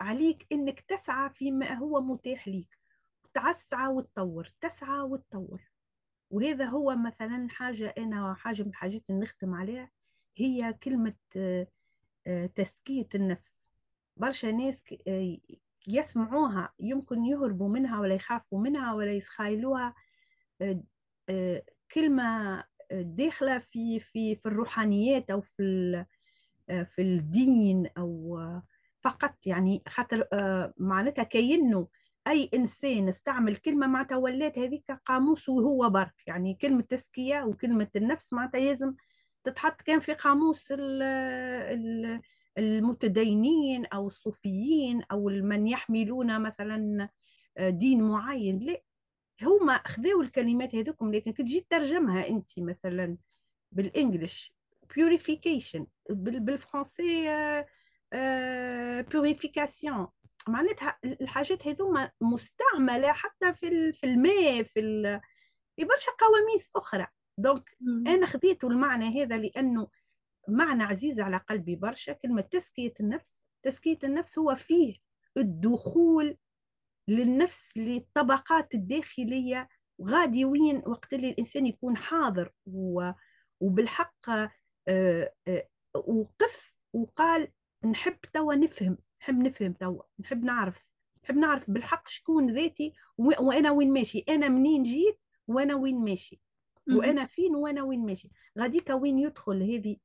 عليك 0.00 0.46
إنك 0.52 0.80
تسعى 0.80 1.30
فيما 1.30 1.74
هو 1.74 2.00
متاح 2.00 2.48
ليك. 2.48 2.78
تسعى 3.34 3.88
وتطور 3.88 4.52
تسعى 4.60 5.00
وتطور. 5.00 5.71
وهذا 6.32 6.64
هو 6.64 6.96
مثلا 6.96 7.46
حاجة 7.50 7.94
أنا 7.98 8.34
حاجة 8.34 8.62
من 8.62 8.68
الحاجات 8.68 9.02
اللي 9.10 9.20
نختم 9.20 9.54
عليها 9.54 9.90
هي 10.36 10.72
كلمة 10.72 11.14
آه، 11.36 11.66
آه، 12.26 12.46
تزكية 12.46 13.08
النفس. 13.14 13.70
برشا 14.16 14.46
ناس 14.46 14.82
آه، 15.08 15.36
يسمعوها 15.88 16.72
يمكن 16.80 17.24
يهربوا 17.24 17.68
منها 17.68 18.00
ولا 18.00 18.14
يخافوا 18.14 18.60
منها 18.60 18.94
ولا 18.94 19.12
يسخايلوها 19.12 19.94
كلمة 21.94 22.64
داخلة 22.92 23.58
في 23.58 24.00
في 24.00 24.34
في 24.36 24.46
الروحانيات 24.46 25.30
أو 25.30 25.40
في 25.40 26.04
في 26.68 27.02
الدين 27.02 27.86
أو 27.98 28.40
فقط 29.00 29.46
يعني 29.46 29.82
خاطر 29.88 30.28
معناتها 30.78 31.24
كأنه 31.24 31.88
أي 32.26 32.50
إنسان 32.54 33.08
استعمل 33.08 33.56
كلمة 33.56 33.86
معناتها 33.86 34.16
ولات 34.16 34.58
هذيك 34.58 34.84
قاموس 35.04 35.48
وهو 35.48 35.90
برك. 35.90 36.14
يعني 36.26 36.54
كلمة 36.54 36.82
تزكية 36.82 37.42
وكلمة 37.44 37.88
النفس 37.96 38.32
معناتها 38.32 38.60
لازم 38.60 38.94
تتحط 39.44 39.82
كان 39.82 40.00
في 40.00 40.12
قاموس 40.12 40.72
المتدينين 42.58 43.86
أو 43.86 44.06
الصوفيين 44.06 45.02
أو 45.12 45.28
من 45.28 45.68
يحملون 45.68 46.40
مثلا 46.42 47.08
دين 47.58 48.02
معين. 48.02 48.58
لا 48.58 48.82
هما 49.42 49.80
خذوا 49.86 50.22
الكلمات 50.22 50.74
هذوكم 50.74 51.12
لكن 51.12 51.32
كي 51.32 51.42
تجي 51.42 51.60
تترجمها 51.60 52.28
أنت 52.28 52.58
مثلا 52.58 53.16
بالإنجلش 53.72 54.54
purification 54.92 55.82
بالفرنسي 56.10 57.28
purification 59.12 59.96
آه، 59.96 60.12
معناتها 60.50 60.98
الحاجات 61.04 61.68
هذوما 61.68 62.10
مستعملة 62.20 63.12
حتى 63.12 63.52
في 63.52 63.92
في 63.92 64.06
الماء 64.06 64.62
في 64.62 64.80
في 65.76 65.84
برشا 65.84 66.12
قواميس 66.18 66.70
أخرى. 66.76 67.06
donc 67.38 67.76
أنا 68.06 68.26
خذيت 68.26 68.64
المعنى 68.64 69.22
هذا 69.22 69.38
لأنه 69.38 69.88
معنى 70.48 70.82
عزيز 70.82 71.20
على 71.20 71.36
قلبي 71.36 71.76
برشا. 71.76 72.12
كلمة 72.12 72.40
تزكية 72.40 72.92
النفس 73.00 73.42
تزكية 73.62 73.98
النفس 74.04 74.38
هو 74.38 74.54
فيه 74.54 74.96
الدخول 75.36 76.36
للنفس 77.08 77.76
للطبقات 77.76 78.74
الداخلية 78.74 79.68
غادي 80.02 80.44
وين 80.44 80.82
وقت 80.86 81.12
اللي 81.12 81.30
الإنسان 81.30 81.66
يكون 81.66 81.96
حاضر 81.96 82.52
وبالحق 83.60 84.30
آه، 84.30 84.50
آه، 85.48 85.68
وقف 85.94 86.74
وقال 86.92 87.48
نحب 87.84 88.20
توا 88.32 88.54
نفهم. 88.54 88.98
نحب 89.22 89.38
نفهم 89.38 89.72
توا 89.72 90.02
نحب 90.20 90.44
نعرف 90.44 90.84
نحب 91.24 91.36
نعرف 91.36 91.70
بالحق 91.70 92.08
شكون 92.08 92.50
ذاتي 92.50 92.92
وأنا 93.18 93.70
وين 93.70 93.92
ماشي. 93.92 94.24
أنا 94.28 94.48
منين 94.48 94.82
جيت 94.82 95.20
وأنا 95.48 95.74
وين 95.74 96.04
ماشي. 96.04 96.40
وأنا 96.88 97.26
فين 97.26 97.54
وأنا 97.54 97.82
وين 97.82 98.06
ماشي. 98.06 98.30
غاديك 98.58 98.90
وين 98.90 99.18
يدخل 99.18 99.62
هذه 99.62 99.96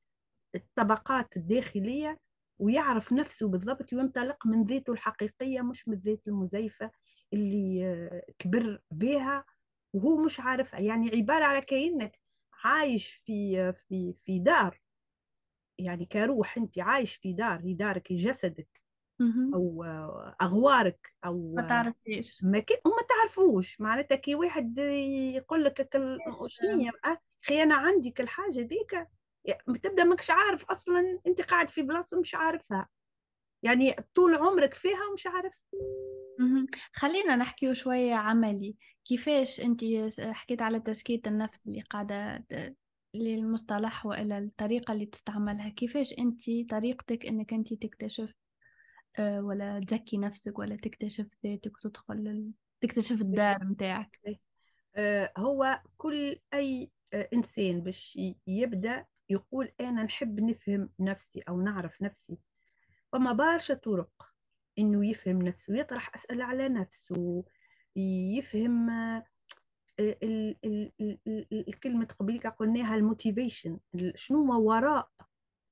الطبقات 0.55 1.37
الداخلية 1.37 2.19
ويعرف 2.59 3.13
نفسه 3.13 3.47
بالضبط 3.47 3.93
وينطلق 3.93 4.47
من 4.47 4.63
ذاته 4.63 4.93
الحقيقية 4.93 5.61
مش 5.61 5.87
من 5.87 5.93
الذات 5.93 6.27
المزيفة 6.27 6.91
اللي 7.33 8.23
كبر 8.39 8.81
بها. 8.91 9.45
وهو 9.93 10.17
مش 10.17 10.39
عارفها 10.39 10.79
يعني 10.79 11.09
عبارة 11.15 11.43
على 11.43 11.61
كأنك 11.61 12.19
عايش 12.63 13.13
في 13.13 13.73
في 13.73 14.13
في 14.25 14.39
دار. 14.39 14.81
يعني 15.77 16.05
كروح 16.05 16.57
أنت 16.57 16.79
عايش 16.79 17.15
في 17.15 17.33
دار 17.33 17.61
هي 17.61 17.73
دارك 17.73 18.13
جسدك. 18.13 18.76
أو 19.53 19.83
أغوارك 20.41 21.13
أو 21.25 21.53
ما 21.55 21.67
تعرفيش. 21.67 22.43
ما 22.43 22.59
كي 22.59 22.77
وما 22.85 23.01
تعرفوش. 23.09 23.81
معناتها 23.81 24.15
كي 24.15 24.35
واحد 24.35 24.77
يقول 25.35 25.63
لك 25.63 25.89
كل 25.89 26.19
شنو 26.47 26.91
أخي 27.43 27.63
أنا 27.63 27.75
عندي 27.75 28.11
كل 28.11 28.27
حاجة 28.27 28.59
ذيك. 28.59 29.07
تبدأ 29.83 30.03
ماكش 30.03 30.29
عارف 30.29 30.65
أصلا 30.65 31.19
أنت 31.27 31.41
قاعد 31.41 31.69
في 31.69 31.81
بلاصة 31.81 32.19
مش 32.19 32.35
عارفها. 32.35 32.87
يعني 33.63 33.95
طول 34.15 34.35
عمرك 34.35 34.73
فيها 34.73 35.05
ومش 35.11 35.27
عارف. 35.27 35.61
خلينا 36.93 37.35
نحكي 37.35 37.75
شوية 37.75 38.13
عملي. 38.13 38.75
كيفاش 39.05 39.59
أنت 39.59 39.81
حكيت 40.19 40.61
على 40.61 40.79
تزكية 40.79 41.21
النفس 41.27 41.59
اللي 41.67 41.81
قاعدة 41.81 42.45
للمصطلح 43.13 44.05
وإلى 44.05 44.37
الطريقة 44.37 44.91
اللي 44.91 45.05
تستعملها؟ 45.05 45.69
كيفاش 45.69 46.13
أنت 46.13 46.69
طريقتك 46.69 47.25
إنك 47.25 47.53
أنت 47.53 47.73
تكتشف 47.73 48.23
آه، 48.23 48.46
ولا 49.19 49.79
تزكي 49.79 50.17
نفسك 50.17 50.59
ولا 50.59 50.75
تكتشف 50.75 51.27
ذاتك 51.45 51.75
وتدخل 51.75 52.51
تكتشف 52.81 53.21
الدار 53.21 53.63
متاعك 53.63 54.19
آه، 54.95 55.31
هو 55.37 55.81
كل 55.97 56.35
أي 56.53 56.91
آه، 57.13 57.29
إنسان 57.33 57.81
باش 57.81 58.19
يبدأ 58.47 59.05
يقول 59.29 59.71
أنا 59.79 60.03
نحب 60.03 60.39
نفهم 60.39 60.89
نفسي 60.99 61.41
أو 61.49 61.61
نعرف 61.61 62.01
نفسي. 62.01 62.37
فما 63.11 63.31
برشا 63.31 63.73
طرق 63.73 64.33
إنه 64.79 65.09
يفهم 65.09 65.41
نفسه. 65.41 65.75
يطرح 65.77 66.15
أسئلة 66.15 66.45
على 66.45 66.69
نفسه 66.69 67.43
يفهم 68.37 68.89
الكلمة 71.51 72.05
قبيلك 72.19 72.47
قلناها 72.47 72.95
ال 72.95 73.02
motivation. 73.02 73.79
شنو 74.15 74.53
هو 74.53 74.69
وراء 74.69 75.09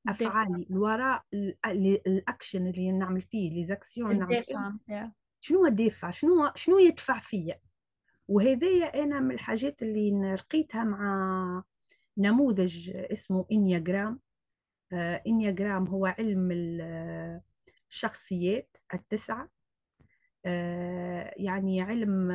أفعالي 0.08 0.68
وراء 0.70 1.24
الأكشن 2.08 2.68
اللي 2.68 2.92
نعمل 2.92 3.22
فيه 3.22 3.54
les 3.54 3.66
actions 3.66 4.20
نعمل 4.20 4.44
فيه 4.44 4.54
شنو 5.42 5.66
الدافع؟ 5.66 6.12
شنو 6.12 6.52
شنو 6.56 6.80
يدفع 6.80 7.20
فيا؟ 7.20 7.60
وهذايا 8.28 9.04
أنا 9.04 9.20
من 9.20 9.32
الحاجات 9.32 9.84
اللي 9.84 10.34
لقيتها 10.34 10.84
مع 10.84 11.64
نموذج 12.18 12.92
اسمه 12.96 13.46
ennéagramme 13.52 14.20
إنياجرام 15.28 15.88
هو 15.88 16.06
علم 16.06 16.50
الشخصيات 17.92 18.78
التسعة. 18.94 19.50
يعني 21.38 21.82
علم 21.82 22.28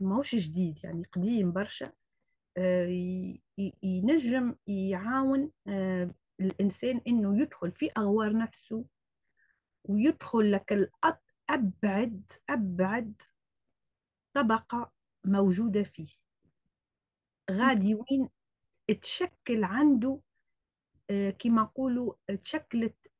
ماهوش 0.00 0.34
جديد 0.34 0.78
يعني 0.84 1.02
قديم 1.12 1.52
برشا. 1.52 1.92
ينجم 3.82 4.56
يعاون 4.66 5.50
الإنسان 6.40 7.00
إنه 7.06 7.40
يدخل 7.42 7.72
في 7.72 7.90
أغوار 7.96 8.36
نفسه 8.36 8.84
ويدخل 9.84 10.52
لك 10.52 10.72
الأبعد 10.72 12.32
أبعد 12.50 13.22
طبقة 14.34 14.92
موجودة 15.24 15.82
فيه. 15.82 16.08
غادي 17.50 17.94
وين 17.94 18.28
تشكل 19.00 19.64
عنده 19.64 20.20
آه، 21.10 21.30
كما 21.30 21.62
نقولوا 21.62 22.14
تشكلت 22.42 23.12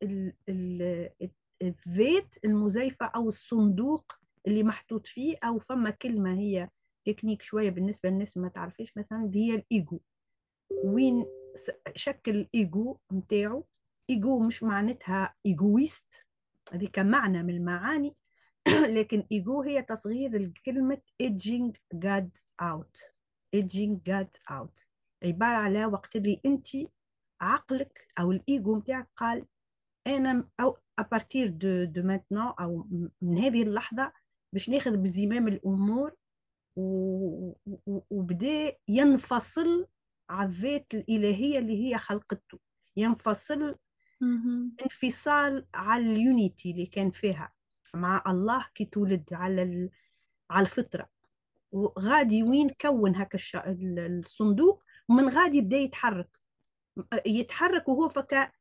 الذات 1.63 2.35
المزيفة 2.45 3.07
أو 3.07 3.29
الصندوق 3.29 4.13
اللي 4.47 4.63
محطوط 4.63 5.07
فيه 5.07 5.37
أو 5.45 5.59
فما 5.59 5.91
كلمة 5.91 6.39
هي 6.39 6.69
تكنيك 7.09 7.43
شوية 7.43 7.71
بالنسبة 7.71 8.09
للناس 8.09 8.37
ما 8.37 8.49
تعرفيش 8.49 8.97
مثلا 8.97 9.31
هي 9.35 9.55
الإيجو. 9.55 10.01
وين 10.85 11.27
شكل 11.95 12.37
الإيجو 12.37 12.99
متاعه 13.11 13.65
إيجو 14.11 14.39
مش 14.39 14.63
معناتها 14.63 15.35
égoïste 15.47 16.27
هذيك 16.73 16.99
معنى 16.99 17.43
من 17.43 17.55
المعاني 17.55 18.15
لكن 18.99 19.27
إيجو 19.33 19.63
هي 19.63 19.83
تصغير 19.83 20.37
الكلمة 20.37 20.99
edging 21.23 21.73
God 21.95 22.29
out. 22.63 22.99
edging 23.57 23.97
God 24.11 24.53
out. 24.53 24.87
عبارة 25.25 25.57
على 25.57 25.87
وقت 25.87 26.17
اللي 26.17 26.41
أنت 26.47 26.67
عقلك 27.41 28.07
أو 28.21 28.33
الإيجو 28.33 28.75
متاعك 28.75 29.09
قال 29.17 29.47
أنا 30.07 30.49
أو 30.61 30.79
à 30.99 31.06
partir 31.06 31.49
de 31.49 31.85
de 31.85 32.19
أو 32.61 32.87
من 33.23 33.39
هذه 33.39 33.63
اللحظة 33.63 34.13
باش 34.53 34.69
ناخذ 34.71 34.97
بزمام 34.97 35.49
الأمور 35.49 36.15
وبدأ 38.11 38.73
ينفصل 38.89 39.87
على 40.31 40.49
الذات 40.49 40.95
الإلهية 40.95 41.59
اللي 41.59 41.87
هي 41.87 41.99
خلقته 41.99 42.59
ينفصل 42.97 43.77
انفصال 44.83 45.67
على 45.75 46.13
ال 46.13 46.22
unity 46.22 46.71
اللي 46.71 46.87
كان 46.87 47.11
فيها 47.11 47.53
مع 47.95 48.23
الله 48.27 48.67
كي 48.75 48.85
تولد 48.85 49.29
على 49.33 49.91
على 50.51 50.67
الفطرة. 50.67 51.09
وغادي 51.73 52.43
وين 52.43 52.69
كون 52.81 53.17
هكا 53.17 53.39
الصندوق؟ 53.57 54.83
ومن 55.09 55.29
غادي 55.29 55.59
يبدأ 55.59 55.77
يتحرك. 55.77 56.39
يتحرك 57.27 57.89
وهو 57.89 58.09
فكا 58.09 58.53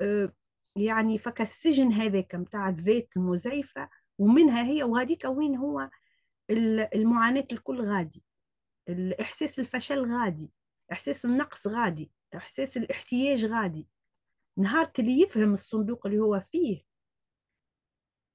آه، 0.00 0.32
يعني 0.76 1.18
فكا 1.18 1.42
السجن 1.42 1.92
هذاك 1.92 2.34
متاع 2.34 2.68
الذات 2.68 3.08
المزيفة 3.16 3.88
ومنها 4.18 4.64
هي 4.64 4.82
وهذيك 4.82 5.24
وين 5.24 5.56
هو؟ 5.56 5.90
المعاناة 6.50 7.48
الكل 7.52 7.80
غادي. 7.80 8.24
الإحساس 8.88 9.58
الفشل 9.58 10.04
غادي. 10.14 10.52
إحساس 10.92 11.24
النقص 11.24 11.66
غادي. 11.66 12.10
إحساس 12.36 12.76
الاحتياج 12.76 13.44
غادي. 13.44 13.88
نهار 14.56 14.90
اللي 14.98 15.20
يفهم 15.20 15.52
الصندوق 15.52 16.06
اللي 16.06 16.18
هو 16.18 16.40
فيه. 16.40 16.82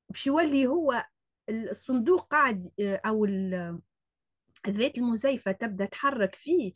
باش 0.09 0.27
يولي 0.27 0.67
هو 0.67 1.05
الصندوق 1.49 2.27
قاعد 2.27 2.71
أو 2.79 3.25
الذات 4.67 4.97
المزيفة 4.97 5.51
تبدأ 5.51 5.85
تحرك 5.85 6.35
فيه 6.35 6.73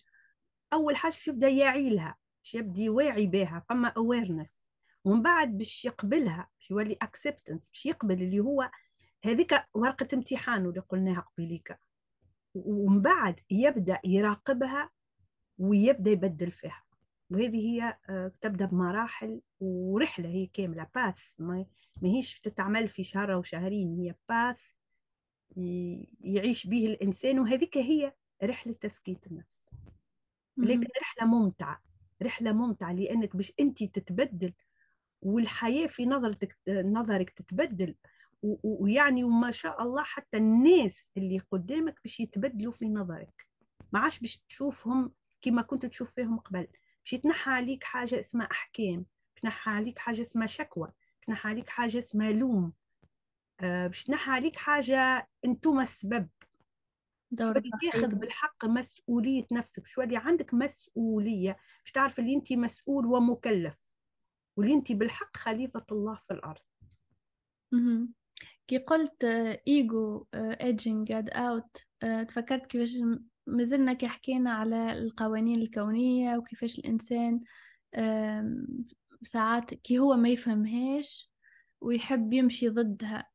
أول 0.73 0.95
حاجة 0.95 1.11
باش 1.11 1.27
يبدأ 1.27 1.49
يعي 1.49 1.89
لها 1.89 2.17
باش 2.43 2.55
يبدأ 2.55 2.81
يواعي 2.81 3.27
بها 3.27 3.65
فما 3.69 3.89
awareness. 3.89 4.67
ومن 5.03 5.21
بعد 5.21 5.57
باش 5.57 5.85
يقبلها 5.85 6.49
باش 6.59 6.71
يولي 6.71 6.97
acceptance 7.03 7.69
باش 7.69 7.85
يقبل 7.85 8.21
اللي 8.21 8.39
هو 8.39 8.71
هذيك 9.25 9.53
ورقة 9.73 10.07
امتحان 10.13 10.65
اللي 10.65 10.79
قلناها 10.79 11.19
قبيليك. 11.19 11.77
ومن 12.55 13.01
بعد 13.01 13.39
يبدأ 13.51 13.99
يراقبها 14.03 14.89
ويبدأ 15.57 16.11
يبدل 16.11 16.51
فيها. 16.51 16.83
وهذه 17.29 17.57
هي 17.57 17.97
آه، 18.09 18.31
تبدأ 18.41 18.65
بمراحل 18.65 19.41
ورحلة 19.59 20.29
هي 20.29 20.45
كاملة. 20.45 20.87
باث 20.95 21.23
ما 21.39 21.65
هيش 22.03 22.39
تتعمل 22.39 22.87
في 22.87 23.03
شهر 23.03 23.33
أو 23.33 23.43
شهرين 23.43 23.99
هي 23.99 24.15
باث 24.29 24.63
يعيش 26.21 26.67
به 26.67 26.85
الإنسان. 26.85 27.39
وهذيك 27.39 27.77
هي 27.77 28.13
رحلة 28.43 28.73
تزكية 28.73 29.21
النفس. 29.27 29.61
لكن 30.57 30.87
رحلة 31.01 31.27
ممتعة. 31.27 31.81
رحلة 32.21 32.51
ممتعة 32.51 32.93
لأنك 32.93 33.35
باش 33.35 33.53
أنت 33.59 33.83
تتبدل 33.83 34.53
والحياة 35.21 35.87
في 35.87 36.05
نظرتك 36.05 36.57
نظرك 36.67 37.29
تتبدل 37.29 37.95
ويعني 38.63 39.23
وما 39.23 39.51
شاء 39.51 39.83
الله 39.83 40.03
حتى 40.03 40.37
الناس 40.37 41.11
اللي 41.17 41.39
قدامك 41.51 41.99
باش 42.03 42.19
يتبدلوا 42.19 42.73
في 42.73 42.85
نظرك. 42.85 43.47
ما 43.91 43.99
عادش 43.99 44.19
باش 44.19 44.37
تشوفهم 44.37 45.11
كما 45.41 45.61
كنت 45.61 45.85
تشوف 45.85 46.15
فيهم 46.15 46.39
قبل. 46.39 46.67
باش 47.05 47.13
يتنحى 47.13 47.51
عليك 47.51 47.83
حاجة 47.83 48.19
اسمها 48.19 48.47
أحكام 48.51 49.05
باش 49.35 49.41
تنحى 49.41 49.71
عليك 49.71 49.99
حاجة 49.99 50.21
اسمها 50.21 50.47
شكوى 50.47 50.87
باش 50.87 51.25
تنحى 51.27 51.49
عليك 51.49 51.69
حاجة 51.69 51.97
اسمها 51.97 52.31
لوم. 52.31 52.73
آه، 53.59 53.87
باش 53.87 54.03
تنحى 54.03 54.31
عليك 54.31 54.55
حاجة 54.55 55.29
أنتم 55.45 55.79
السبب. 55.79 56.29
تاخذ 57.91 58.07
بالحق 58.15 58.65
مسؤولية 58.65 59.47
نفسك 59.51 59.87
شوالي 59.87 60.17
عندك 60.17 60.53
مسؤولية 60.53 61.57
باش 61.83 61.91
تعرف 61.91 62.19
اللي 62.19 62.35
انت 62.35 62.53
مسؤول 62.53 63.05
ومكلف. 63.05 63.75
واللي 64.57 64.73
انت 64.73 64.91
بالحق 64.91 65.37
خليفة 65.37 65.85
الله 65.91 66.15
في 66.15 66.33
الأرض. 66.33 66.61
كي 68.67 68.77
قلت 68.77 69.23
ايجو 69.67 70.25
ايجينج 70.35 71.07
جاد 71.07 71.29
اوت 71.29 71.77
تفكرت 72.29 72.65
كيفاش 72.65 72.97
مازلنا 73.47 73.93
كي 73.93 74.07
حكينا 74.07 74.51
على 74.51 74.93
القوانين 74.93 75.61
الكونية 75.61 76.37
وكيفاش 76.37 76.79
الإنسان 76.79 77.41
ساعات 79.23 79.73
كي 79.73 79.99
هو 79.99 80.15
ما 80.15 80.29
يفهمهاش 80.29 81.31
ويحب 81.81 82.33
يمشي 82.33 82.69
ضدها. 82.69 83.29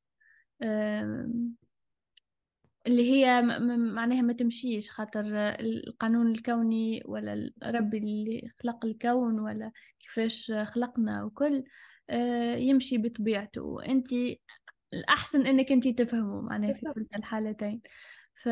اللي 2.86 3.12
هي 3.12 3.42
معناها 3.76 4.22
ما 4.22 4.32
تمشيش 4.32 4.90
خاطر 4.90 5.24
القانون 5.60 6.32
الكوني 6.32 7.02
ولا 7.06 7.52
الرب 7.62 7.94
اللي 7.94 8.50
خلق 8.62 8.84
الكون 8.84 9.40
ولا 9.40 9.72
كيفاش 10.00 10.52
خلقنا 10.64 11.24
وكل 11.24 11.64
آه، 12.10 12.54
يمشي 12.54 12.98
بطبيعته. 12.98 13.62
وانت 13.62 14.08
الأحسن 14.94 15.46
إنك 15.46 15.72
أنت 15.72 15.88
تفهمه 15.88 16.40
معناها 16.40 16.72
في 16.72 16.86
كل 16.94 17.06
الحالتين. 17.16 17.80
ف 18.34 18.48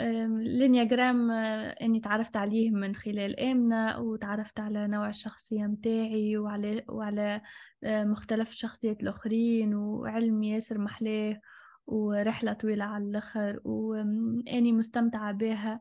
الانياجرام 0.00 1.30
آه، 1.30 1.70
إني 1.70 2.00
تعرفت 2.00 2.36
عليه 2.36 2.70
من 2.70 2.94
خلال 2.94 3.40
آمنة 3.40 4.00
وتعرفت 4.00 4.60
على 4.60 4.86
نوع 4.86 5.08
الشخصية 5.08 5.66
متاعي 5.66 6.36
وعلى 6.36 6.84
وعلى 6.88 7.40
آه، 7.84 8.04
مختلف 8.04 8.50
الشخصيات 8.50 9.02
الآخرين 9.02 9.74
وعلم 9.74 10.42
ياسر 10.42 10.78
محلاه 10.78 11.40
ورحلة 11.86 12.52
طويلة 12.52 12.84
على 12.84 13.04
الآخر 13.04 13.60
وأني 13.64 14.72
مستمتعة 14.72 15.32
بها. 15.32 15.80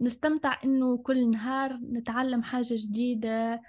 نستمتع 0.00 0.58
إنه 0.64 0.98
كل 0.98 1.30
نهار 1.30 1.72
نتعلم 1.92 2.42
حاجة 2.42 2.74
جديدة 2.74 3.62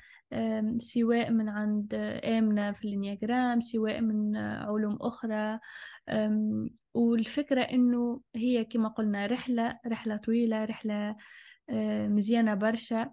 سواء 0.78 1.32
من 1.32 1.50
عند 1.50 1.94
آمنة 2.24 2.72
في 2.72 2.88
الانياجرام 2.88 3.62
سواء 3.62 4.02
من 4.02 4.38
علوم 4.38 4.98
أخرى. 5.02 5.60
والفكرة 6.94 7.62
إنه 7.62 8.22
هي 8.36 8.66
كما 8.66 8.90
قلنا 8.90 9.26
رحلة 9.26 9.80
رحلة 9.88 10.18
طويلة 10.18 10.66
رحلة 10.66 11.16
مزيانة 12.08 12.54
برشا. 12.54 13.12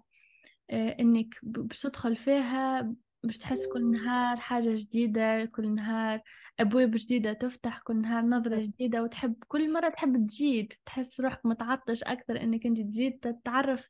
إنك 0.71 1.35
باش 1.43 1.81
تدخل 1.81 2.15
فيها 2.15 2.93
باش 3.23 3.37
تحس 3.37 3.67
كل 3.67 3.91
نهار 3.91 4.37
حاجة 4.37 4.75
جديدة 4.75 5.45
كل 5.45 5.75
نهار 5.75 6.21
أبواب 6.59 6.91
جديدة 6.95 7.33
تفتح 7.33 7.79
كل 7.79 8.01
نهار 8.01 8.23
نظرة 8.25 8.61
جديدة 8.61 9.03
وتحب 9.03 9.35
كل 9.47 9.73
مرة 9.73 9.89
تحب 9.89 10.27
تزيد 10.27 10.73
تحس 10.85 11.19
روحك 11.19 11.45
متعطش 11.45 12.03
أكثر 12.03 12.41
إنك 12.41 12.65
أنت 12.65 12.81
تزيد 12.81 13.19
تتعرف 13.19 13.89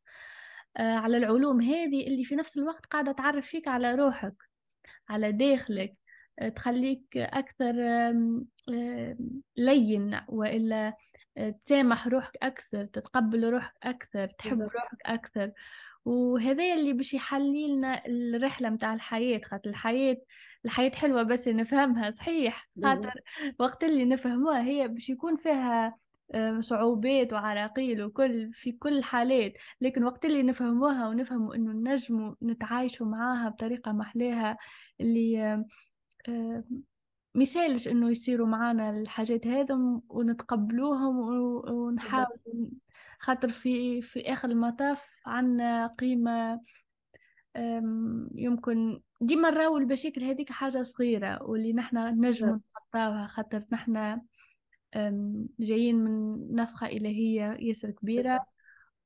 على 0.78 1.18
العلوم 1.18 1.62
هذه 1.62 2.08
اللي 2.08 2.24
في 2.24 2.36
نفس 2.36 2.58
الوقت 2.58 2.86
قاعدة 2.86 3.12
تعرف 3.12 3.48
فيك 3.48 3.68
على 3.68 3.96
روحك 3.96 4.36
على 5.10 5.32
داخلك 5.32 5.96
آه، 6.40 6.50
تخليك 6.50 7.04
أكثر 7.18 7.74
لين 9.58 10.20
وإلا 10.28 10.94
آه، 11.38 11.50
تسامح 11.50 12.08
روحك 12.08 12.38
أكثر 12.42 12.86
تتقبل 12.86 13.50
روحك 13.50 13.74
أكثر 13.84 14.28
تحب 14.28 14.62
روحك 14.62 14.98
أكثر. 15.06 15.52
وهذا 16.06 16.74
اللي 16.74 16.94
باش 16.94 17.14
يحلي 17.14 17.68
لنا 17.68 18.06
الرحلة 18.06 18.70
متاع 18.70 18.94
الحياة 18.94 19.42
خاطر 19.46 19.70
الحياة 19.70 20.18
الحياة 20.66 20.92
حلوة 20.92 21.24
بس 21.24 21.48
نفهمها 21.48 22.12
صحيح 22.12 22.70
خاطر 22.84 23.22
وقت 23.60 23.84
اللي 23.84 24.06
نفهموها 24.06 24.64
هي 24.64 24.88
باش 24.88 25.10
يكون 25.10 25.36
فيها 25.36 25.88
آه، 25.88 26.00
صعوبات 26.60 27.34
وعراقيل 27.34 28.04
وكل 28.04 28.54
في 28.54 28.72
كل 28.72 28.98
الحالات 28.98 29.54
لكن 29.82 30.04
وقت 30.04 30.26
اللي 30.26 30.44
نفهموها 30.44 31.10
ونفهموا 31.10 31.56
إنه 31.56 31.92
نجموا 31.92 32.36
نتعايشوا 32.44 33.06
معاها 33.06 33.50
بطريقة 33.50 33.92
محلاها 33.92 34.58
اللي 35.02 35.44
آه، 35.44 35.66
آه، 36.30 36.64
مثالش 37.36 37.88
إنه 37.88 38.10
يصيروا 38.10 38.48
معانا 38.48 38.90
الحاجات 38.90 39.48
هذا 39.48 39.76
ونتقبلوهم 40.10 41.18
ونحاول 41.70 42.72
خاطر 43.20 43.50
في 43.50 44.02
في 44.02 44.34
آخر 44.34 44.50
المطاف 44.50 45.10
عنا 45.26 45.88
قيمة 45.88 46.62
يمكن 48.36 49.02
ديما 49.22 49.50
نراو 49.50 49.78
المشاكل 49.78 50.24
هذيك 50.24 50.52
حاجة 50.52 50.82
صغيرة 50.82 51.44
واللي 51.44 51.74
نحنا 51.74 52.12
نجم 52.12 52.56
نتخطاوها 52.56 53.28
خاطر 53.28 53.64
نحنا 53.72 54.22
جايين 55.60 55.96
من 55.96 56.56
نفخة 56.56 56.88
إلهية 56.88 57.58
ياسر 57.60 57.92
كبيرة 57.92 58.46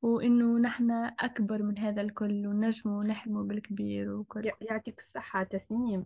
وإنه 0.02 0.60
نحنا 0.60 1.08
أكبر 1.08 1.63
من 1.63 1.80
هذا 1.80 2.02
الكل 2.02 2.48
ونجموا 2.48 3.04
نحلموا 3.04 3.44
بالكبير 3.44 4.12
وكل. 4.13 4.52
يعطيك 4.62 5.00
الصحة 5.00 5.44
تسنيم. 5.44 6.06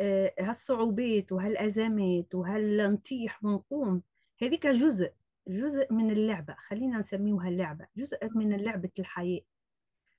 آه، 0.00 0.34
هالصعوبات 0.38 1.32
وهالأزمات 1.32 2.34
وهالنطيح 2.34 3.44
ونقوم 3.44 4.02
هذيك 4.42 4.66
جزء 4.66 5.12
جزء 5.48 5.92
من 5.92 6.10
اللعبة. 6.10 6.54
خلينا 6.58 6.98
نسميوها 6.98 7.48
اللعبة 7.48 7.86
جزء 7.96 8.18
من 8.34 8.56
لعبة 8.56 8.90
الحياة. 8.98 9.40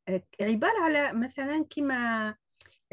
آه، 0.07 0.23
عبارة 0.41 0.79
على 0.83 1.13
مثلا 1.13 1.65
كما 1.69 2.35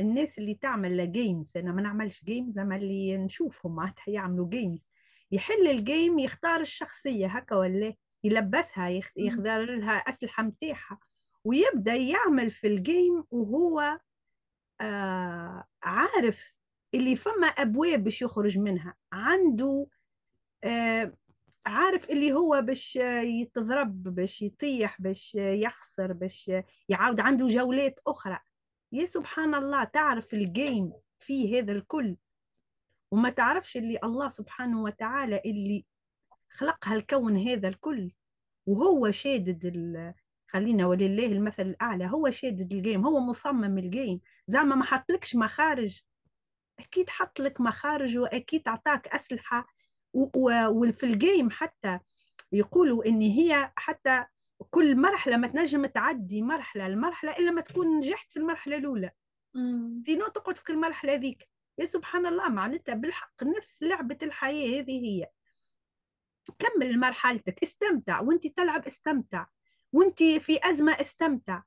الناس 0.01 0.39
اللي 0.39 0.55
تعمل 0.55 1.13
games 1.13 1.57
أنا 1.57 1.73
ما 1.73 1.83
نعملش 1.83 2.25
جيمز 2.25 2.59
أما 2.59 2.77
اللي 2.77 3.17
نشوفهم 3.17 3.75
معناتها 3.75 4.13
يعملوا 4.13 4.49
games 4.49 4.87
يحل 5.33 5.69
ال 5.69 5.79
game 5.79 6.19
يختار 6.19 6.61
الشخصية 6.61 7.27
هكا 7.27 7.57
ولا 7.57 7.95
يلبسها 8.25 8.89
يختار 9.17 9.65
لها 9.65 9.93
أسلحة 9.93 10.43
متاحة. 10.43 11.01
ويبدأ 11.45 11.95
يعمل 11.95 12.51
في 12.51 12.67
ال 12.67 12.78
game 12.78 13.25
وهو 13.31 13.99
آه 14.81 15.65
عارف 15.83 16.55
اللي 16.95 17.17
فما 17.17 17.47
أبواب 17.47 18.05
باش 18.05 18.23
يخرج 18.23 18.59
منها. 18.59 18.95
عنده 19.13 19.87
آه 20.65 21.15
عارف 21.67 22.11
اللي 22.11 22.33
هو 22.33 22.63
باش 22.63 22.97
يتضرب 22.97 24.03
باش 24.03 24.43
يطيح 24.43 25.01
باش 25.01 25.35
يخسر 25.35 26.13
باش 26.13 26.51
يعاود. 26.89 27.21
عنده 27.21 27.47
جولات 27.47 27.99
أخرى. 28.07 28.39
يا 28.93 29.07
سبحان 29.07 29.55
الله 29.55 29.85
تعرف 29.85 30.35
ال 30.35 30.46
game 30.46 30.93
فيه 31.19 31.59
هذا 31.59 31.73
الكل. 31.73 32.17
وما 33.11 33.31
تعرفش 33.31 33.77
اللي 33.77 33.99
الله 34.05 34.29
سبحانه 34.29 34.83
وتعالى 34.83 35.43
اللي 35.45 35.85
خلق 36.51 36.89
هالكون 36.89 37.37
هذا 37.49 37.69
الكل. 37.69 38.11
وهو 38.67 39.11
شادد 39.11 39.65
ال... 39.65 40.15
خلينا 40.47 40.87
ولله 40.87 41.27
المثل 41.27 41.63
الأعلى 41.63 42.07
هو 42.11 42.31
شادد 42.31 42.73
ال 42.73 42.79
game 42.79 43.07
هو 43.07 43.21
مصمم 43.21 43.79
ال 43.79 43.87
game 43.87 44.21
زعما 44.47 44.75
ما 44.75 44.85
حطلكش 44.85 45.37
مخارج. 45.37 46.01
أكيد 46.79 47.11
حط 47.11 47.41
لك 47.41 47.61
مخارج 47.61 48.19
وأكيد 48.19 48.69
أعطاك 48.69 49.09
أسلحة 49.09 49.67
و... 50.13 50.23
و... 50.35 50.67
وفي 50.69 51.07
ال 51.07 51.15
game 51.15 51.51
حتى 51.51 51.99
يقولوا 52.53 53.07
إن 53.07 53.21
هي 53.21 53.73
حتى 53.77 54.25
كل 54.71 54.97
مرحلة 55.01 55.37
ما 55.37 55.47
تنجم 55.49 55.87
تعدي 55.87 56.43
مرحلة 56.43 56.87
المرحلة 56.87 57.37
إلا 57.37 57.51
ما 57.51 57.61
تكون 57.61 57.97
نجحت 57.97 58.31
في 58.33 58.37
المرحلة 58.37 58.77
الأولى. 58.77 59.11
دينو 60.03 60.29
تقعد 60.29 60.57
في 60.57 60.71
المرحلة 60.73 61.15
ذيك 61.15 61.49
يا 61.81 61.87
سبحان 61.87 62.27
الله 62.27 62.49
معناتها 62.49 62.95
بالحق 62.95 63.45
نفس 63.45 63.83
لعبة 63.83 64.19
الحياة 64.23 64.81
هذه 64.81 65.07
هي. 65.07 65.27
كمل 66.59 66.99
مرحلتك 66.99 67.63
استمتع. 67.63 68.21
وأنت 68.21 68.47
تلعب 68.47 68.87
استمتع. 68.87 69.47
وأنت 69.93 70.23
في 70.23 70.61
أزمة 70.71 70.93
استمتع. 70.93 71.63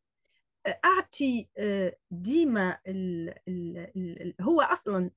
أعطي 0.85 1.47
آه، 1.57 1.97
ديما 2.11 2.77
ال 2.87 3.33
ال 3.47 3.77
ال 3.97 4.35
هو 4.41 4.61
أصلا 4.61 5.11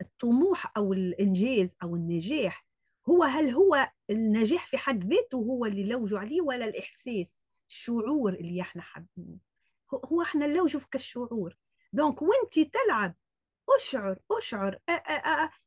الطموح 0.00 0.72
أو 0.76 0.92
الإنجاز 0.92 1.76
أو 1.82 1.96
النجاح. 1.96 2.66
هو 3.08 3.22
هل 3.22 3.50
هو 3.50 3.90
النجاح 4.10 4.66
في 4.66 4.78
حد 4.78 5.04
ذاته 5.04 5.36
هو 5.36 5.66
اللي 5.66 5.84
لوجوا 5.84 6.18
عليه 6.18 6.40
ولا 6.40 6.64
الإحساس؟ 6.64 7.38
الشعور 7.68 8.32
اللي 8.32 8.60
إحنا 8.60 8.82
حابين 8.82 9.40
هو 10.04 10.22
إحنا 10.22 10.46
نلوجوا 10.46 10.80
في 10.80 10.86
الشعور 10.94 11.56
دونك 11.92 12.22
وأنت 12.22 12.58
تلعب 12.58 13.14
أشعر 13.76 14.18
أشعر 14.30 14.78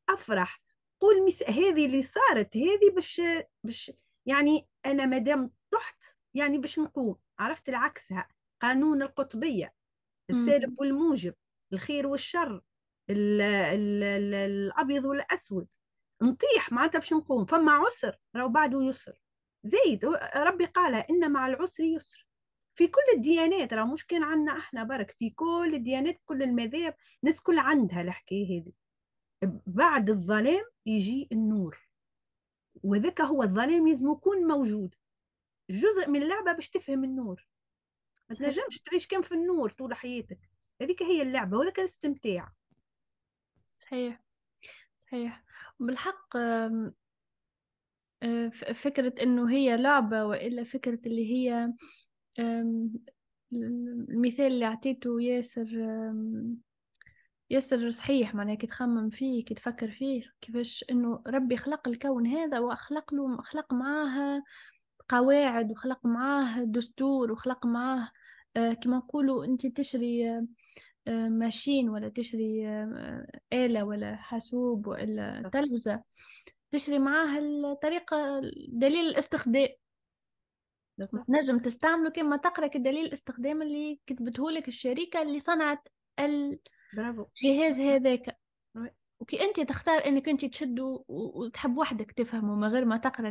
أفرح. 0.10 0.62
قول 1.02 1.26
مس... 1.26 1.44
هذه 1.44 1.86
اللي 1.86 2.04
صارت 2.04 2.58
هذه 2.58 2.92
باش 2.96 3.22
باش 3.63 3.92
يعني 4.26 4.68
أنا 4.86 5.06
مادام 5.06 5.52
طحت 5.72 6.04
يعني 6.34 6.58
باش 6.58 6.80
نقوم. 6.80 7.16
عرفت؟ 7.39 7.70
العكسها. 7.70 8.28
قانون 8.62 9.02
القطبية 9.02 9.74
السالب 10.30 10.80
والموجب 10.80 11.36
الخير 11.74 12.08
والشر 12.08 12.62
ال 13.10 13.42
ال 13.42 14.04
ال 14.04 14.34
الأبيض 14.34 15.06
والأسود. 15.06 15.74
نطيح 16.22 16.72
معناتها 16.72 17.00
باش 17.00 17.13
نقوم. 17.13 17.46
فما 17.46 17.72
عسر 17.72 18.18
راهو 18.36 18.50
بعده 18.50 18.84
يسر. 18.84 19.22
زيد 19.63 20.06
ربي 20.36 20.66
قال 20.66 20.96
إن 20.96 21.32
مع 21.32 21.48
العسر 21.48 21.84
يسر. 21.84 22.28
في 22.76 22.88
كل 22.88 23.02
الديانات 23.16 23.74
راه 23.74 23.86
مش 23.86 24.08
كان 24.08 24.24
عندنا 24.24 24.58
أحنا 24.58 24.84
برك 24.84 25.16
في 25.20 25.30
كل 25.30 25.72
الديانات 25.74 26.16
كل 26.26 26.44
المذاهب 26.44 26.96
الناس 27.24 27.42
كل 27.42 27.60
عندها 27.60 28.02
الحكاية 28.02 28.62
هذه 28.62 28.72
بعد 29.68 30.10
الظلام 30.10 30.64
يجي 30.86 31.28
النور. 31.32 31.88
وذاك 32.84 33.22
هو 33.22 33.44
الظلام 33.44 33.88
لازم 33.88 34.12
يكون 34.12 34.48
موجود. 34.48 34.96
جزء 35.70 36.10
من 36.10 36.24
اللعبة 36.24 36.54
باش 36.54 36.70
تفهم 36.70 37.04
النور. 37.04 37.48
ما 38.30 38.36
تنجمش 38.36 38.80
تعيش 38.80 39.08
كان 39.08 39.22
في 39.22 39.32
النور 39.32 39.72
طول 39.72 39.94
حياتك. 39.94 40.40
هذيك 40.82 41.04
هي 41.04 41.22
اللعبة 41.22 41.58
وهذاك 41.58 41.80
الاستمتاع. 41.80 42.54
صحيح. 43.80 44.24
صحيح. 45.00 45.44
بالحق 45.80 46.38
آه، 46.38 46.92
فكرة 48.74 49.24
إنه 49.24 49.52
هي 49.52 49.78
لعبة 49.78 50.26
وإلا 50.26 50.64
فكرة 50.64 51.00
اللي 51.06 51.34
هي 51.34 51.74
المثال 53.54 54.46
اللي 54.46 54.65
عطيته 54.65 55.22
ياسر 55.22 55.67
ياسر 57.50 57.89
صحيح 57.89 58.36
معناها 58.36 58.56
كي 58.56 58.67
تخمم 58.67 59.10
فيه 59.10 59.46
كي 59.46 59.54
تفكر 59.54 59.91
فيه 59.91 60.22
كيفاش 60.41 60.86
إنه 60.91 61.22
ربي 61.28 61.58
خلق 61.58 61.88
الكون 61.88 62.28
هذا 62.28 62.60
وأخلق 62.60 63.13
له 63.13 63.41
خلق 63.41 63.74
معاه 63.74 64.43
قواعد 65.10 65.72
وخلق 65.72 66.06
معاه 66.06 66.63
دستور 66.63 67.32
وخلق 67.32 67.65
معاه 67.65 68.10
آه، 68.58 68.74
كما 68.74 68.98
نقولوا 68.98 69.46
أنت 69.46 69.67
تشري 69.67 70.30
آه، 71.08 71.28
ماشين 71.30 71.89
ولا 71.89 72.10
تشري 72.10 72.67
آه، 72.67 73.28
آلة 73.54 73.84
ولا 73.84 74.15
حاسوب 74.15 74.88
ولا 74.88 75.50
تلفزة 75.54 76.04
تشري 76.72 77.00
معاه 77.00 77.39
الطريقة 77.39 78.41
دليل 78.69 79.06
الاستخدام. 79.06 79.67
نجم 81.30 81.58
تستعمله 81.58 82.10
كما 82.10 82.38
تقرا 82.38 82.68
كدليل 82.68 83.06
الاستخدام 83.06 83.62
اللي 83.62 84.00
كتبته 84.08 84.52
لك 84.52 84.68
الشركة 84.68 85.22
اللي 85.22 85.40
صنعت 85.40 85.88
الجهاز 86.20 87.80
هذاك. 87.80 88.38
وكي 89.20 89.44
أنت 89.44 89.60
تختار 89.60 90.06
إنك 90.06 90.30
أنت 90.30 90.46
تشد 90.46 90.80
وتحب 91.08 91.78
وحدك 91.78 92.12
تفهمه 92.12 92.56
من 92.56 92.68
غير 92.68 92.86
ما 92.86 92.98
تقرأ 92.98 93.30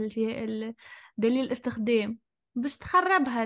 دليل 1.19 1.45
الاستخدام. 1.45 2.19
باش 2.55 2.77
تخربها 2.77 3.45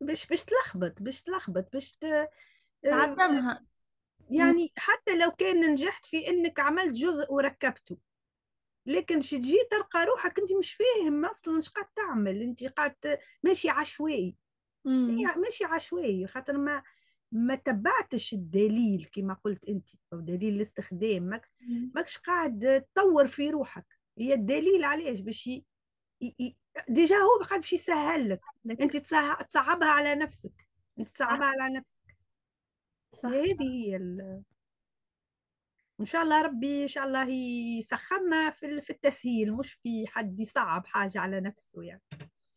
باش 0.00 0.26
باش 0.26 0.44
تلخبط 0.44 1.02
باش 1.02 1.22
تلخبط 1.22 1.72
باش 1.72 1.98
تعدمها 2.82 3.64
يعني 4.30 4.72
حتى 4.76 5.18
لو 5.18 5.30
كان 5.30 5.70
نجحت 5.72 6.06
في 6.06 6.28
إنك 6.28 6.60
عملت 6.60 6.92
جزء 6.94 7.32
وركبته. 7.32 7.96
لكن 8.86 9.16
باش 9.16 9.30
تجي 9.30 9.58
تلقى 9.70 10.04
روحك 10.04 10.38
أنت 10.38 10.52
مش 10.52 10.74
فاهم 10.74 11.24
أصلا 11.24 11.56
إيش 11.56 11.68
قاعد 11.68 11.86
تعمل 11.96 12.42
أنت 12.42 12.64
قاعد 12.64 13.18
ماشي 13.42 13.68
عشوائي. 13.68 14.36
ماشي 15.36 15.64
عشوائي 15.64 16.26
خاطر 16.26 16.58
ما 16.58 16.82
ما 17.32 17.54
تبعتش 17.54 18.32
الدليل 18.34 19.08
كما 19.12 19.34
قلت 19.34 19.68
أنت 19.68 19.90
أو 20.12 20.20
دليل 20.20 20.54
الاستخدام 20.54 21.22
ماك 21.22 21.50
ماكش 21.94 22.18
قاعد 22.18 22.84
تطور 22.94 23.26
في 23.26 23.50
روحك. 23.50 23.86
هي 24.18 24.34
الدليل 24.34 24.84
علاش؟ 24.84 25.20
باش 25.20 25.46
ي... 25.46 25.64
ي... 26.22 26.56
ديجا 26.88 27.16
هو 27.16 27.42
قاعد 27.44 27.60
باش 27.60 27.72
يسهل 27.72 28.28
لك. 28.28 28.40
أنت 28.80 28.96
تصعبها 29.48 29.88
على 29.88 30.14
نفسك. 30.14 30.68
أنت 30.98 31.08
تصعبها 31.08 31.46
على 31.46 31.74
نفسك. 31.74 32.16
هذه 33.24 33.62
هي 33.62 33.96
ال... 33.96 34.42
وإن 35.98 36.06
شاء 36.06 36.22
الله 36.22 36.42
ربي 36.42 36.82
إن 36.82 36.88
شاء 36.88 37.04
الله 37.04 37.28
يسخرنا 37.78 38.50
في 38.50 38.80
في 38.80 38.90
التسهيل 38.90 39.52
مش 39.52 39.72
في 39.72 40.06
حد 40.06 40.40
يصعب 40.40 40.86
حاجة 40.86 41.18
على 41.20 41.40
نفسه 41.40 41.82
يعني. 41.82 42.02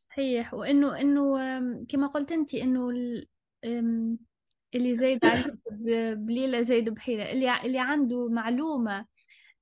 صحيح. 0.10 0.54
وانه 0.54 1.02
إنه 1.02 1.86
كما 1.90 2.08
قلت 2.08 2.32
أنت 2.32 2.56
إنه 2.56 2.92
اللي 4.76 4.96
زايد 4.96 5.26
عليه 5.26 5.58
بليلة 6.16 6.62
زايد 6.62 6.90
بحيلة. 6.90 7.32
اللي 7.32 7.62
اللي 7.62 7.80
عنده 7.80 8.28
معلومة 8.30 9.06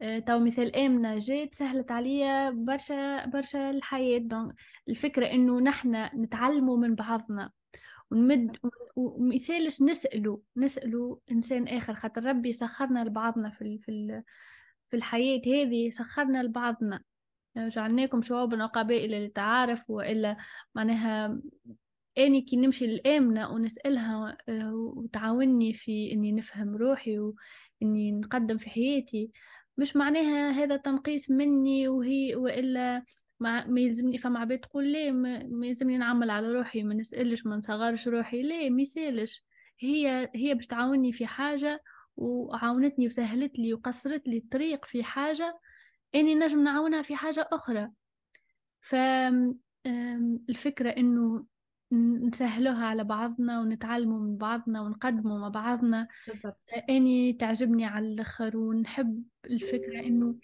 آه، 0.01 0.19
تو 0.19 0.39
مثال 0.39 0.75
آمنة 0.75 1.17
جات 1.19 1.55
سهلت 1.55 1.91
عليا 1.91 2.49
برشا 2.49 3.25
برشا 3.25 3.69
الحياة. 3.69 4.19
donc 4.19 4.53
الفكرة 4.89 5.25
إنه 5.25 5.59
نحنا 5.59 6.15
نتعلموا 6.15 6.77
من 6.77 6.95
بعضنا. 6.95 7.51
ونمد 8.11 8.57
وميسالش 8.95 9.81
نسألوا 9.81 10.37
نسألوا 10.57 11.17
إنسان 11.31 11.67
آخر 11.67 11.93
خاطر 11.93 12.25
ربي 12.25 12.53
سخرنا 12.53 13.03
لبعضنا 13.03 13.49
في 13.49 13.61
ال- 13.61 13.79
في 13.79 13.89
ال- 13.91 14.23
في 14.89 14.95
الحياة 14.97 15.41
هذه 15.47 15.89
سخرنا 15.89 16.43
لبعضنا. 16.43 17.01
جعلناكم 17.57 18.21
شعوبا 18.21 18.63
وقبائل 18.63 19.25
لتعارف 19.25 19.89
وإلا 19.89 20.37
معناها 20.75 21.39
أني 22.17 22.41
كي 22.41 22.55
نمشي 22.55 22.87
للآمنة 22.87 23.49
ونسألها 23.49 24.37
آه، 24.49 24.73
وتعاوني 24.75 25.73
في 25.73 26.11
إني 26.11 26.31
نفهم 26.31 26.75
روحي 26.75 27.19
وإني 27.19 28.11
نقدم 28.11 28.57
في 28.57 28.69
حياتي 28.69 29.31
مش 29.77 29.95
معناها 29.95 30.51
هذا 30.51 30.77
تنقيس 30.77 31.31
مني 31.31 31.87
وهي 31.87 32.35
وإلا 32.35 33.03
ما, 33.39 33.67
ما 33.67 33.81
يلزمني 33.81 34.17
فما 34.17 34.39
عباد 34.39 34.59
تقول 34.59 34.87
ليه 34.87 35.11
ما, 35.11 35.43
ما 35.43 35.67
يلزمني 35.67 35.97
نعمل 35.97 36.29
على 36.29 36.51
روحي 36.53 36.83
ما 36.83 36.93
نسألش 36.93 37.45
ما 37.45 37.55
نصغرش 37.55 38.07
روحي 38.07 38.41
ليه؟ 38.41 38.69
ما 38.69 38.81
يسألش. 38.81 39.45
هي 39.79 40.31
هي 40.35 40.53
باش 40.53 40.67
تعاوني 40.67 41.11
في 41.13 41.27
حاجة 41.27 41.83
وعاونتني 42.17 43.05
وسهلت 43.05 43.59
لي 43.59 43.73
وقصرت 43.73 44.27
لي 44.27 44.37
الطريق 44.37 44.85
في 44.85 45.03
حاجة 45.03 45.59
إني 46.15 46.35
نجم 46.35 46.63
نعاونها 46.63 47.01
في 47.01 47.15
حاجة 47.15 47.49
أخرى. 47.51 47.89
فالفكرة 48.81 49.59
إنه 50.89 51.45
نسهلوها 51.93 52.85
على 52.85 53.03
بعضنا 53.03 53.61
ونتعلموا 53.61 54.19
من 54.19 54.37
بعضنا 54.37 54.81
ونقدموا 54.81 55.39
مع 55.39 55.49
بعضنا. 55.49 56.07
بالضبط. 56.27 56.59
أني 56.89 57.33
تعجبني 57.33 57.85
على 57.85 58.07
الآخر 58.07 58.57
ونحب 58.57 59.23
الفكرة 59.45 59.99
إنه 59.99 60.35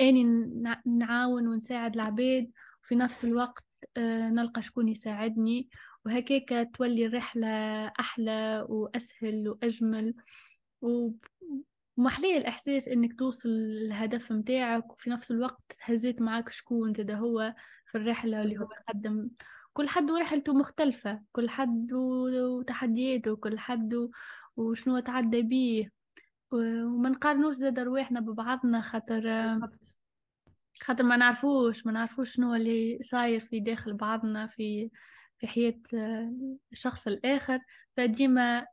أني 0.00 0.24
نعاون 0.86 1.48
ونساعد 1.48 1.94
العباد 1.94 2.50
وفي 2.84 2.94
نفس 2.94 3.24
الوقت 3.24 3.64
آه، 3.96 4.30
نلقى 4.30 4.62
شكون 4.62 4.88
يساعدني. 4.88 5.68
وهكاك 6.06 6.70
تولي 6.74 7.06
الرحلة 7.06 7.48
أحلى 7.86 8.66
وأسهل 8.68 9.48
وأجمل. 9.48 10.14
ومحلية 10.82 12.38
الإحساس 12.38 12.88
إنك 12.88 13.18
توصل 13.18 13.48
للهدف 13.48 14.32
متاعك 14.32 14.92
وفي 14.92 15.10
نفس 15.10 15.30
الوقت 15.30 15.76
هزيت 15.82 16.22
معاك 16.22 16.48
شكون 16.50 16.94
زاد 16.94 17.10
هو 17.10 17.54
في 17.86 17.98
الرحلة 17.98 18.42
اللي 18.42 18.58
هو 18.58 18.68
يقدم. 18.88 19.30
كل 19.72 19.88
حد 19.88 20.10
ورحلته 20.10 20.52
مختلفة 20.54 21.22
كل 21.32 21.48
حد 21.48 21.92
وتحدياته 21.92 23.36
كل 23.36 23.58
حد 23.58 24.08
وشنو 24.56 24.98
تعدى 24.98 25.42
بيه. 25.42 25.90
وما 26.52 27.08
نقارنوش 27.08 27.56
زاد 27.56 27.78
رواحنا 27.78 28.20
ببعضنا 28.20 28.80
خاطر 28.80 29.22
خاطر 30.82 31.04
ما 31.04 31.16
نعرفوش 31.16 31.86
ما 31.86 31.92
نعرفوش 31.92 32.34
شنو 32.34 32.54
اللي 32.54 32.98
صاير 33.02 33.40
في 33.40 33.60
داخل 33.60 33.94
بعضنا 33.94 34.46
في 34.46 34.90
في 35.38 35.46
حياة 35.46 35.80
الشخص 36.72 37.06
الآخر. 37.06 37.58
فديما 37.96 38.66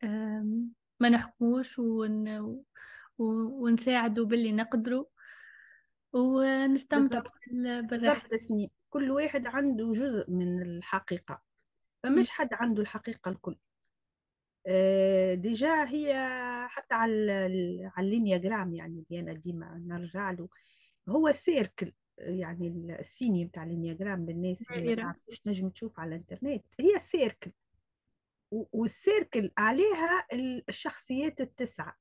ما 1.00 1.10
نحكوش 1.10 1.80
ون... 1.80 2.56
ونساعدوا 3.18 4.26
باللي 4.26 4.52
نقدروا. 4.52 5.06
ونستمتع 6.14 7.24
بالرحلة 7.82 8.70
كل 8.90 9.12
واحد 9.12 9.48
عنده 9.48 9.92
جزء 9.92 10.32
من 10.32 10.62
الحقيقة. 10.62 11.42
فمش 12.04 12.30
حد 12.30 12.54
عنده 12.54 12.82
الحقيقة 12.82 13.32
الكل. 13.32 13.56
déjà 15.36 15.84
هي 15.84 16.13
حتى 16.69 16.95
على 16.95 17.32
على 17.95 18.06
l'ennéagramme 18.06 18.74
يعني 18.74 19.06
اللي 19.10 19.19
أنا 19.19 19.34
ديما 19.34 19.84
نرجع 19.88 20.32
له 20.32 20.50
هو 21.10 21.28
ال 21.28 21.37
cercle 21.37 21.94
يعني 22.17 22.95
ال 23.00 23.07
signe 23.07 23.46
بتاع 23.45 23.63
l'ennéagramme 23.64 24.26
للناس 24.26 24.71
اللي 24.71 24.95
ما 24.95 25.02
تعرفوش 25.02 25.41
نجم 25.47 25.69
تشوف 25.69 26.00
على 26.00 26.10
الإنترنت 26.10 26.65
هي 26.80 27.00
cercle 27.00 27.52
وال 28.52 28.77
cercle 28.77 29.52
عليها 29.58 30.28
الشخصيات 30.69 31.41
التسعة. 31.41 31.97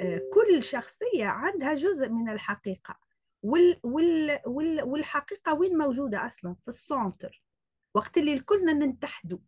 آه، 0.00 0.20
كل 0.32 0.62
شخصية 0.62 1.24
عندها 1.26 1.74
جزء 1.74 2.08
من 2.08 2.28
الحقيقة. 2.28 2.98
وال 3.42 3.80
وال 3.82 4.40
وال 4.46 4.82
والحقيقة 4.82 5.54
وين 5.54 5.78
موجودة 5.78 6.26
أصلا؟ 6.26 6.54
في 6.54 6.68
ال 6.68 6.79
centre 6.79 7.42
وقت 7.94 8.18
اللي 8.18 8.40
كلنا 8.40 8.72
نتحدوا 8.72 9.38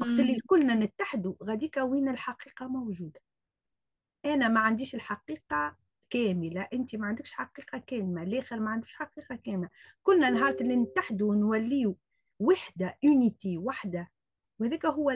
وقت 0.00 0.10
اللي 0.10 0.40
كلنا 0.46 0.74
نتحدوا 0.74 1.34
غاديك 1.44 1.76
وين 1.76 2.08
الحقيقة 2.08 2.68
موجودة. 2.68 3.20
أنا 4.24 4.48
ما 4.48 4.60
عنديش 4.60 4.94
الحقيقة 4.94 5.76
كاملة 6.10 6.68
أنت 6.72 6.96
ما 6.96 7.06
عندكش 7.06 7.32
حقيقة 7.32 7.78
كاملة 7.78 8.22
الآخر 8.22 8.60
ما 8.60 8.70
عندوش 8.70 8.92
حقيقة 8.94 9.34
كاملة. 9.34 9.68
كلنا 10.02 10.30
نهار 10.30 10.56
اللي 10.60 10.76
نتحدوا 10.76 11.30
ونوليو 11.30 11.98
وحدة 12.40 12.98
يونيتي 13.02 13.58
وحدة. 13.58 14.10
وهذاك 14.58 14.86
هو 14.86 15.12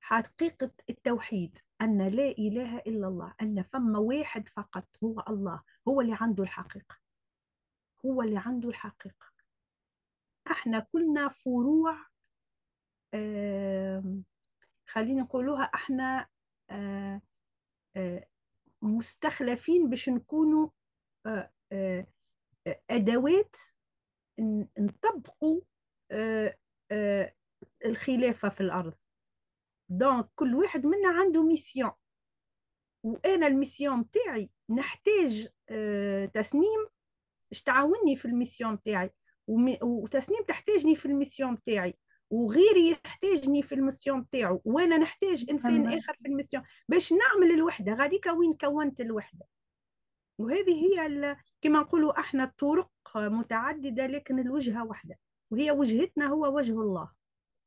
حقيقة 0.00 0.70
التوحيد 0.90 1.58
أن 1.80 2.08
لا 2.08 2.28
إله 2.28 2.78
إلا 2.78 3.08
الله 3.08 3.34
أن 3.42 3.62
فما 3.62 3.98
واحد 3.98 4.48
فقط 4.48 4.88
هو 5.04 5.24
الله 5.28 5.62
هو 5.88 6.00
اللي 6.00 6.16
عنده 6.20 6.42
الحقيقة. 6.42 6.96
هو 8.06 8.22
اللي 8.22 8.42
عنده 8.46 8.68
الحقيقة. 8.68 9.26
إحنا 10.50 10.78
كلنا 10.80 11.28
فروع 11.28 12.06
خلينا 14.86 15.22
نقولوها 15.22 15.62
إحنا 15.62 16.28
مستخلفين 18.82 19.90
باش 19.90 20.08
نكونوا 20.08 20.68
أدوات 22.90 23.56
نطبقوا 24.78 25.60
الخلافة 27.84 28.48
في 28.48 28.60
الأرض. 28.60 28.94
donc 29.88 30.28
كل 30.34 30.54
واحد 30.54 30.86
منا 30.86 31.08
عنده 31.08 31.42
mission 31.42 31.90
وأنا 33.04 33.46
ال 33.46 33.53
mission 33.53 34.02
بتاعي 34.02 34.50
نحتاج 34.70 35.48
آه، 35.68 36.26
تسنيم 36.26 36.88
باش 37.50 37.62
تعاوني 37.62 38.16
في 38.16 38.24
ال 38.24 38.31
mission 38.31 38.76
بتاعي. 38.76 39.10
وتسنيم 39.82 40.44
تحتاجني 40.48 40.94
في 40.94 41.06
ال 41.06 41.12
mission 41.12 41.54
بتاعي. 41.54 41.94
وغيري 42.30 42.90
يحتاجني 42.90 43.62
في 43.62 43.74
ال 43.74 43.80
mission 43.80 44.22
بتاعه 44.22 44.60
وأنا 44.64 44.98
نحتاج 44.98 45.46
إنسان 45.50 45.86
آخر 45.86 46.16
في 46.22 46.28
ال 46.28 46.32
mission 46.32 46.62
باش 46.88 47.12
نعمل 47.12 47.50
الوحدة. 47.54 47.94
غاديك 47.94 48.26
وين 48.26 48.54
كونت 48.54 49.00
الوحدة؟ 49.00 49.46
وهذه 50.38 50.74
هي 50.74 51.36
كما 51.62 51.78
نقولوا 51.78 52.20
إحنا 52.20 52.52
طرق 52.58 52.90
متعددة 53.16 54.06
لكن 54.06 54.38
الوجهة 54.38 54.84
واحدة 54.86 55.18
وهي 55.50 55.70
وجهتنا 55.70 56.26
هو 56.26 56.56
وجه 56.56 56.80
الله. 56.80 57.10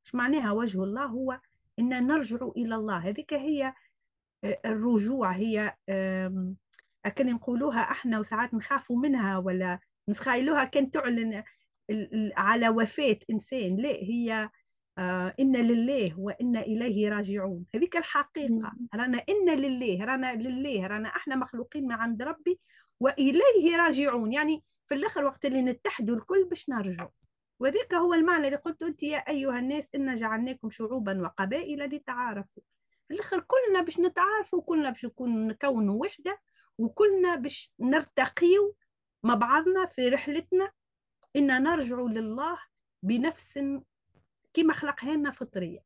إيش 0.05 0.15
معناها 0.15 0.51
وجه 0.51 0.83
الله؟ 0.83 1.05
هو 1.05 1.39
إن 1.79 2.07
نرجع 2.07 2.47
إلى 2.57 2.75
الله. 2.75 2.97
هذيك 2.97 3.33
هي 3.33 3.73
آه، 4.43 4.59
الرجوع. 4.65 5.31
هي 5.31 5.75
أكن 7.05 7.25
نقولوها 7.33 7.79
إحنا 7.79 8.19
وساعات 8.19 8.53
نخافوا 8.53 8.97
منها 8.97 9.37
ولا 9.37 9.79
نتخيلوها 10.09 10.63
كان 10.63 10.91
تعلن 10.91 11.43
على 12.37 12.69
وفاة 12.69 13.19
إنسان. 13.29 13.75
لا 13.77 13.89
هي 13.89 14.49
آه 14.97 15.35
إن 15.39 15.55
لله 15.55 16.19
وإن 16.19 16.57
إليه 16.57 17.09
راجعون. 17.09 17.65
هذيك 17.75 17.97
الحقيقة. 17.97 18.73
رانا 18.95 19.23
إن 19.29 19.49
لله 19.55 20.05
رانا 20.05 20.35
لله 20.35 20.87
رانا 20.87 21.09
إحنا 21.09 21.35
مخلوقين 21.35 21.83
من 21.87 21.91
عند 21.91 22.21
ربي 22.23 22.59
وإليه 22.99 23.77
راجعون. 23.77 24.33
يعني 24.33 24.63
في 24.85 24.95
الآخر 24.95 25.25
وقت 25.25 25.45
اللي 25.45 25.61
نتحدوا 25.61 26.15
الكل 26.15 26.45
باش 26.49 26.69
نرجعوا. 26.69 27.09
وذلك 27.59 27.93
هو 27.93 28.13
المعنى 28.13 28.47
اللي 28.47 28.57
قلت 28.57 28.83
أنت 28.83 29.03
يا 29.03 29.17
أيها 29.17 29.59
الناس 29.59 29.89
إن 29.95 30.15
جعلناكم 30.15 30.69
شعوبا 30.69 31.21
وقبائل 31.21 31.79
لتعارفوا. 31.79 32.63
في 33.07 33.13
الآخر 33.13 33.39
كلنا 33.39 33.81
باش 33.81 33.99
نتعارفوا 33.99 34.61
كلنا 34.61 34.89
باش 34.89 35.05
نكون 35.05 35.47
نكونوا 35.47 36.01
وحدة 36.01 36.39
وكلنا 36.77 37.35
باش 37.35 37.73
نرتقيو 37.79 38.75
مع 39.23 39.33
بعضنا 39.33 39.85
في 39.85 40.09
رحلتنا 40.09 40.71
إن 41.35 41.63
نرجع 41.63 41.99
لله 41.99 42.57
بنفس 43.03 43.59
كما 44.53 44.73
خلقها 44.73 45.15
لنا 45.15 45.31
فطرية 45.31 45.79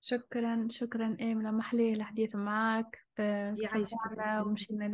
شكرا 0.00 0.66
شكرا 0.70 1.16
آمنة 1.20 1.50
محلية 1.50 1.94
الحديث 1.94 2.34
معك. 2.34 3.06
آه، 3.18 3.56
ومشينا 4.46 4.86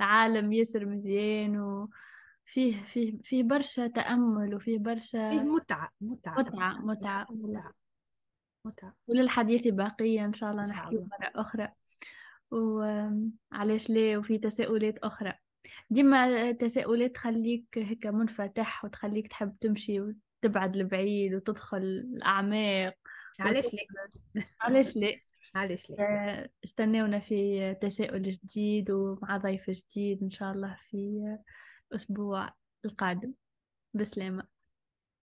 العالم 0.00 0.52
ياسر 0.52 0.86
مزيان 0.86 1.60
و 1.60 1.90
فيه 2.44 2.84
فيه 2.84 3.18
فيه 3.22 3.42
برشا 3.42 3.86
تأمل 3.86 4.54
وفيه 4.54 4.78
برشا 4.78 5.30
فيه 5.30 5.40
متعة 5.40 5.90
متعة 6.00 6.38
متعة 6.38 6.78
متعة, 6.78 7.26
متعة. 7.30 7.72
متعة. 8.64 8.94
وللحديث 9.08 9.68
باقية 9.68 10.24
إن 10.24 10.32
شاء 10.32 10.50
الله 10.50 10.62
نحكي 10.62 10.96
مرة 10.96 11.30
أخرى. 11.34 11.68
وعلاش 12.50 13.90
ليه؟ 13.90 14.16
وفي 14.16 14.38
تساؤلات 14.38 14.98
أخرى. 14.98 15.34
ديما 15.90 16.52
تساؤلات 16.52 17.14
تخليك 17.14 17.64
هيك 17.76 18.06
منفتح 18.06 18.84
وتخليك 18.84 19.28
تحب 19.28 19.56
تمشي 19.60 20.00
وتبعد 20.00 20.76
لبعيد 20.76 21.34
وتدخل 21.34 21.78
الأعماق 21.78 22.94
علاش 23.40 23.74
ليه 23.74 23.86
علاش 24.60 24.96
ليه 24.96 25.20
علاش 25.54 25.90
لا؟ 25.90 25.96
آه، 26.00 26.50
استنونا 26.64 27.20
في 27.20 27.74
تساؤل 27.74 28.22
جديد 28.22 28.90
ومع 28.90 29.36
ضيف 29.36 29.70
جديد 29.70 30.22
إن 30.22 30.30
شاء 30.30 30.52
الله 30.52 30.76
في 30.90 31.20
الأسبوع 31.90 32.54
القادم. 32.84 33.32
بسلامة. 33.94 34.59